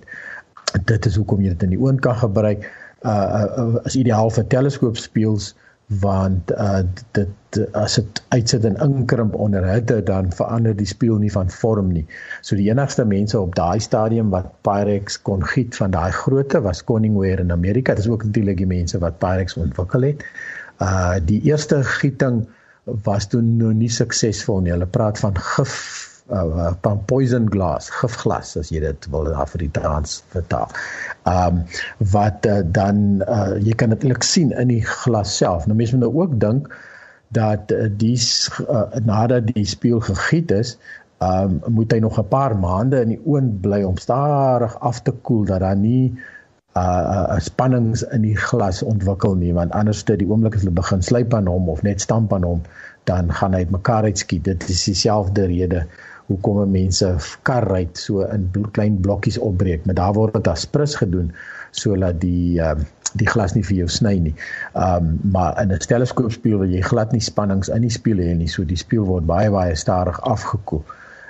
Dit 0.85 1.05
is 1.05 1.15
hoekom 1.15 1.41
jy 1.41 1.49
dit 1.49 1.63
in 1.63 1.69
die 1.69 1.79
oond 1.79 1.99
kan 1.99 2.15
gebruik. 2.15 2.69
Uh, 3.01 3.45
uh 3.57 3.75
is 3.83 3.95
ideaal 3.95 4.29
vir 4.29 4.47
teleskoopspieëls 4.47 5.55
want 5.87 6.51
uh 6.51 6.81
dit 7.11 7.59
as 7.77 7.95
dit 7.95 8.21
uitsit 8.29 8.65
en 8.65 8.77
inkrimp 8.81 9.35
onder 9.35 9.65
hitte 9.67 10.03
dan 10.03 10.31
verander 10.31 10.75
die 10.75 10.87
spieël 10.87 11.19
nie 11.21 11.31
van 11.31 11.49
vorm 11.49 11.91
nie. 11.91 12.05
So 12.41 12.55
die 12.55 12.69
enigste 12.69 13.05
mense 13.05 13.39
op 13.39 13.55
daai 13.55 13.79
stadium 13.79 14.29
wat 14.29 14.49
Pyrex 14.61 15.21
kon 15.21 15.43
giet 15.45 15.75
van 15.75 15.91
daai 15.91 16.11
grootte 16.11 16.61
was 16.61 16.83
Corningware 16.83 17.41
in 17.41 17.51
Amerika. 17.51 17.93
Dit 17.93 18.05
is 18.05 18.09
ook 18.09 18.23
natuurlik 18.23 18.57
die 18.57 18.67
mense 18.67 18.99
wat 18.99 19.19
Pyrex 19.19 19.57
ontwikkel 19.57 20.01
het. 20.01 20.25
Uh 20.81 21.15
die 21.25 21.41
eerste 21.41 21.83
gieting 21.83 22.47
was 22.83 23.27
toe 23.27 23.41
nog 23.41 23.73
nie 23.73 23.89
suksesvol 23.89 24.61
nie. 24.61 24.73
Hulle 24.75 24.89
praat 24.89 25.19
van 25.19 25.37
gif 25.39 25.75
uh, 26.31 26.71
van 26.81 27.05
poison 27.05 27.49
glass, 27.51 27.89
gifglas 27.89 28.55
as 28.59 28.71
jy 28.71 28.81
dit 28.83 29.07
wil 29.11 29.29
Afrikaans 29.33 30.21
vertaal. 30.33 30.71
Um, 31.29 31.63
wat 32.13 32.47
uh, 32.49 32.61
dan 32.75 33.23
uh, 33.27 33.55
jy 33.63 33.75
kan 33.79 33.95
dit 33.95 34.25
sien 34.25 34.51
in 34.51 34.71
die 34.71 34.83
glas 34.87 35.37
self. 35.37 35.67
Nou 35.67 35.77
mense 35.77 35.95
moet 35.95 36.05
nou 36.05 36.25
ook 36.25 36.39
dink 36.39 36.71
dat 37.33 37.71
uh, 37.71 37.87
die 37.89 38.17
uh, 38.67 38.83
nadat 39.03 39.49
die 39.53 39.65
spieël 39.65 40.03
gegiet 40.05 40.51
is, 40.51 40.77
um, 41.23 41.59
moet 41.67 41.91
hy 41.91 41.99
nog 42.03 42.19
'n 42.19 42.27
paar 42.27 42.55
maande 42.59 43.01
in 43.01 43.15
die 43.15 43.21
oond 43.25 43.61
bly 43.61 43.83
om 43.83 43.97
stadig 43.97 44.79
af 44.79 45.01
te 45.01 45.11
koel 45.11 45.45
dat 45.45 45.59
daar 45.59 45.77
nie 45.77 46.13
uh, 46.75 47.35
uh 47.35 47.39
spannings 47.39 48.03
in 48.15 48.21
die 48.21 48.37
glas 48.37 48.83
ontwikkel 48.83 49.35
nie 49.35 49.53
want 49.53 49.71
anders 49.71 50.03
dit 50.03 50.19
die 50.19 50.29
oomblik 50.29 50.55
as 50.55 50.65
hulle 50.65 50.79
begin 50.79 51.01
slyp 51.01 51.33
aan 51.33 51.47
hom 51.47 51.69
of 51.69 51.83
net 51.83 52.01
stamp 52.01 52.33
aan 52.33 52.43
hom 52.43 52.61
dan 53.09 53.31
gaan 53.31 53.53
hy 53.53 53.65
uitmekaar 53.65 54.03
uitskiet 54.09 54.43
dit 54.43 54.69
is 54.69 54.83
dieselfde 54.89 55.45
rede 55.45 55.85
hoekom 56.31 56.63
mense 56.71 57.09
kar 57.47 57.67
ry 57.67 57.83
so 57.99 58.23
in 58.31 58.49
klein 58.75 58.99
blokkies 59.03 59.37
opbreek. 59.37 59.85
Maar 59.85 59.99
daar 59.99 60.13
word 60.17 60.37
dit 60.39 60.47
as 60.51 60.65
prins 60.65 60.95
gedoen 60.99 61.31
sodat 61.73 62.19
die 62.21 62.59
uh, 62.61 62.75
die 63.13 63.27
glas 63.29 63.53
nie 63.53 63.63
vir 63.65 63.83
jou 63.83 63.89
sny 63.91 64.15
nie. 64.29 64.33
Ehm 64.73 65.09
um, 65.09 65.31
maar 65.35 65.59
in 65.61 65.73
'n 65.73 65.79
teleskoopspieël 65.79 66.63
wil 66.63 66.73
jy 66.73 66.81
glad 66.81 67.11
nie 67.13 67.21
spannings 67.21 67.69
in 67.69 67.85
die 67.85 67.93
spieël 67.93 68.23
hê 68.23 68.33
nie. 68.37 68.49
So 68.49 68.63
die 68.63 68.79
spieël 68.79 69.05
word 69.05 69.25
baie 69.29 69.51
baie 69.51 69.75
stadig 69.75 70.19
afgekoel. 70.21 70.83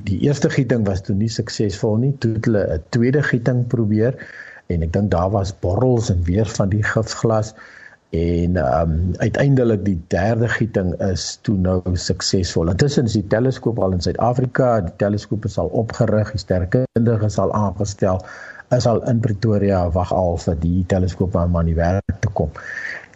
Die 0.03 0.19
eerste 0.27 0.49
gieting 0.49 0.85
was 0.87 1.01
toe 1.01 1.15
nie 1.15 1.29
suksesvol 1.29 1.97
nie. 1.97 2.13
Toe 2.19 2.33
het 2.33 2.45
hulle 2.45 2.63
'n 2.75 2.83
tweede 2.89 3.23
gieting 3.23 3.67
probeer 3.67 4.15
en 4.67 4.83
ek 4.83 4.93
dink 4.93 5.11
daar 5.11 5.31
was 5.31 5.53
borrels 5.59 6.09
en 6.09 6.23
weer 6.23 6.45
van 6.45 6.69
die 6.69 6.83
gifglas 6.83 7.53
en 8.13 8.57
ehm 8.57 8.91
um, 8.91 9.13
uiteindelik 9.17 9.85
die 9.85 9.97
derde 10.07 10.47
gieting 10.47 10.93
is 11.01 11.39
toe 11.41 11.55
nou 11.57 11.81
suksesvol. 11.97 12.69
Intussen 12.69 13.09
is 13.09 13.15
die 13.17 13.27
teleskoop 13.27 13.79
al 13.79 13.95
in 13.95 14.03
Suid-Afrika, 14.05 14.81
die 14.85 14.93
teleskoop 15.01 15.47
is 15.49 15.57
al 15.57 15.71
opgerig, 15.73 16.29
die 16.31 16.41
sterkundige 16.43 17.25
is 17.25 17.39
al 17.41 17.53
aangestel, 17.57 18.21
is 18.77 18.85
al 18.85 19.01
in 19.09 19.19
Pretoria 19.19 19.87
wag 19.97 20.13
al 20.13 20.37
vir 20.45 20.61
die 20.61 20.85
teleskoop 20.93 21.35
om 21.41 21.57
aan 21.57 21.71
die 21.71 21.79
werk 21.79 22.21
te 22.21 22.29
kom. 22.37 22.53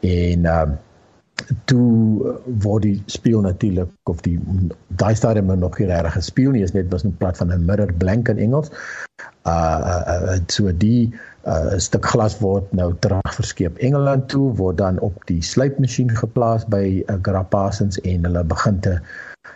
En 0.01 0.49
ehm 0.49 0.73
um, 0.73 0.77
toe 1.69 2.33
word 2.63 2.87
die 2.87 2.95
speel 3.05 3.43
natuurlik 3.45 4.09
of 4.09 4.23
die 4.25 4.39
daai 4.99 5.13
stadium 5.15 5.51
nog 5.59 5.77
nie 5.77 5.87
reg 5.87 6.13
gespeel 6.15 6.51
nie, 6.51 6.63
is 6.65 6.73
net 6.73 6.89
was 6.91 7.05
'n 7.05 7.13
plat 7.21 7.37
van 7.37 7.53
'n 7.53 7.65
mirror 7.65 7.93
blank 7.93 8.29
in 8.33 8.37
Engels. 8.37 8.71
Uh, 9.45 9.53
uh, 9.53 10.33
uh 10.33 10.39
so 10.47 10.71
die 10.73 11.13
uh, 11.47 11.73
'n 11.73 11.79
stuk 11.79 12.05
glas 12.05 12.37
word 12.43 12.71
nou 12.75 12.93
terug 12.99 13.33
verskeep 13.39 13.77
Engeland 13.77 14.27
toe 14.33 14.51
word 14.59 14.77
dan 14.77 14.99
op 14.99 15.15
die 15.31 15.41
slypmasjien 15.41 16.11
geplaas 16.11 16.67
by 16.67 17.03
uh, 17.07 17.15
Grapasens 17.21 17.99
en 18.03 18.27
hulle 18.27 18.43
begin 18.43 18.79
te 18.79 18.97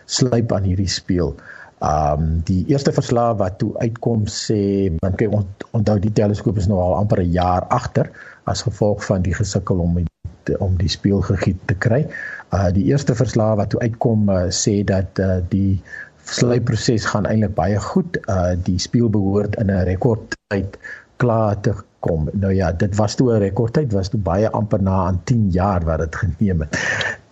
slyp 0.06 0.52
aan 0.52 0.68
hierdie 0.68 0.92
speel. 0.92 1.36
Um 1.82 2.42
die 2.46 2.62
eerste 2.70 2.94
verslag 2.94 3.40
wat 3.40 3.58
toe 3.58 3.72
uitkom 3.82 4.28
sê 4.30 4.92
want 5.02 5.18
kyk 5.18 5.34
ont, 5.34 5.66
onthou 5.74 5.98
die 6.04 6.14
teleskoop 6.14 6.60
is 6.62 6.68
nou 6.70 6.78
al 6.80 7.00
amper 7.00 7.24
'n 7.24 7.34
jaar 7.34 7.66
agter 7.74 8.12
as 8.46 8.62
gevolg 8.68 9.02
van 9.06 9.26
die 9.26 9.34
gesukkel 9.34 9.82
om 9.82 9.98
die, 9.98 10.58
om 10.60 10.78
die 10.78 10.90
speel 10.90 11.22
gegiet 11.26 11.58
te 11.66 11.74
kry. 11.74 12.06
Uh 12.54 12.70
die 12.70 12.86
eerste 12.94 13.16
verslag 13.16 13.58
wat 13.58 13.74
toe 13.74 13.82
uitkom 13.82 14.30
uh, 14.30 14.46
sê 14.50 14.84
dat 14.86 15.20
uh, 15.20 15.42
die 15.50 15.82
slypproses 16.30 17.06
gaan 17.06 17.26
eintlik 17.26 17.56
baie 17.58 17.80
goed. 17.80 18.20
Uh 18.30 18.54
die 18.56 18.78
speel 18.80 19.10
behoort 19.10 19.58
in 19.58 19.72
'n 19.72 19.84
rekordtyd 19.90 20.78
klaar 21.22 21.60
te 21.62 21.74
kom. 22.02 22.30
Nou 22.34 22.54
ja, 22.54 22.72
dit 22.72 22.96
was 22.98 23.16
toe 23.16 23.30
'n 23.34 23.44
rekordtyd, 23.46 23.94
was 23.94 24.10
toe 24.10 24.20
baie 24.20 24.50
amper 24.50 24.82
na 24.82 24.96
aan 25.06 25.22
10 25.24 25.50
jaar 25.50 25.86
wat 25.86 26.00
dit 26.00 26.16
geneem 26.16 26.66
het. 26.66 26.80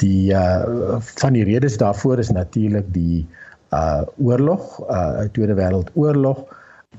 Die 0.04 0.32
uh 0.34 0.98
van 1.00 1.34
die 1.34 1.44
redes 1.44 1.78
daarvoor 1.78 2.20
is 2.20 2.30
natuurlik 2.30 2.94
die 2.94 3.28
uh 3.74 4.02
oorlog, 4.18 4.82
uh 4.90 5.26
Tweede 5.34 5.54
Wêreldoorlog. 5.54 6.46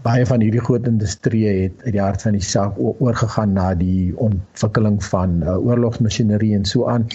Baie 0.03 0.27
van 0.27 0.41
hierdie 0.41 0.65
groot 0.65 0.87
industrieë 0.87 1.55
het 1.63 1.83
uit 1.85 1.93
die 1.93 2.03
hart 2.03 2.23
van 2.23 2.33
die 2.33 2.45
saak 2.47 2.79
oorgegaan 2.79 3.53
na 3.53 3.75
die 3.75 4.17
ontwikkeling 4.17 5.01
van 5.05 5.43
uh, 5.43 5.57
oorlogsmasjinerie 5.59 6.55
en 6.57 6.65
so 6.65 6.87
aan. 6.89 7.07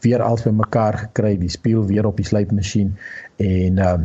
Weer 0.00 0.22
al 0.22 0.38
by 0.44 0.50
mekaar 0.50 0.98
gekry, 0.98 1.36
die 1.38 1.48
speel 1.48 1.86
weer 1.86 2.06
op 2.06 2.16
die 2.16 2.26
slypmasjien 2.26 2.96
en 3.36 3.78
uh 3.78 3.98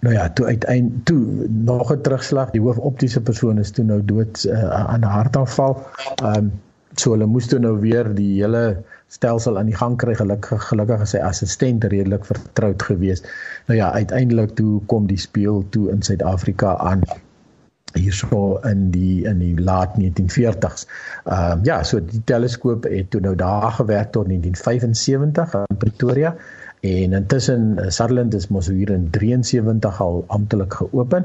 Nou 0.00 0.14
ja, 0.14 0.28
toe 0.30 0.46
uiteind 0.46 1.04
toe 1.06 1.46
nog 1.48 1.92
'n 1.92 2.00
terugslag. 2.00 2.50
Die 2.50 2.60
hoofoptiese 2.60 3.20
persoon 3.20 3.58
is 3.58 3.70
toe 3.70 3.84
nou 3.84 4.04
dood 4.04 4.44
uh, 4.44 4.70
aan 4.70 5.00
'n 5.00 5.14
hartaanval. 5.18 5.86
Ehm 6.22 6.34
um, 6.36 6.52
so 6.94 7.10
hulle 7.10 7.26
moes 7.26 7.46
toe 7.46 7.58
nou 7.58 7.78
weer 7.80 8.14
die 8.14 8.42
hele 8.42 8.82
stelsel 9.06 9.58
aan 9.58 9.66
die 9.66 9.76
gang 9.76 9.96
kry. 9.96 10.14
Gelukkig 10.14 10.68
gelukkig 10.68 11.00
is 11.00 11.10
sy 11.10 11.18
assistent 11.18 11.84
redelik 11.84 12.24
vertroud 12.24 12.82
geweest. 12.82 13.28
Nou 13.66 13.78
ja, 13.78 13.92
uiteindelik 13.92 14.54
toe 14.54 14.80
kom 14.86 15.06
die 15.06 15.18
speel 15.18 15.64
toe 15.68 15.90
in 15.90 16.02
Suid-Afrika 16.02 16.76
aan 16.76 17.02
hierso 17.94 18.58
in 18.68 18.90
die 18.90 19.24
in 19.24 19.38
die 19.38 19.60
laat 19.60 19.98
1940s. 19.98 20.86
Ehm 21.24 21.58
um, 21.58 21.64
ja, 21.64 21.82
so 21.82 22.00
die 22.04 22.22
teleskoop 22.24 22.84
het 22.84 23.10
toe 23.10 23.20
nou 23.20 23.34
daar 23.34 23.72
gewerk 23.72 24.12
tot 24.12 24.26
1975 24.26 25.54
in 25.54 25.76
Pretoria 25.76 26.36
en 26.80 27.12
intussen 27.12 27.78
eh, 27.78 27.90
Sutherland 27.90 28.34
is 28.34 28.48
mos 28.48 28.68
hier 28.70 28.90
in 28.90 29.10
73 29.10 30.00
al 30.00 30.24
amptelik 30.26 30.74
geopen. 30.74 31.24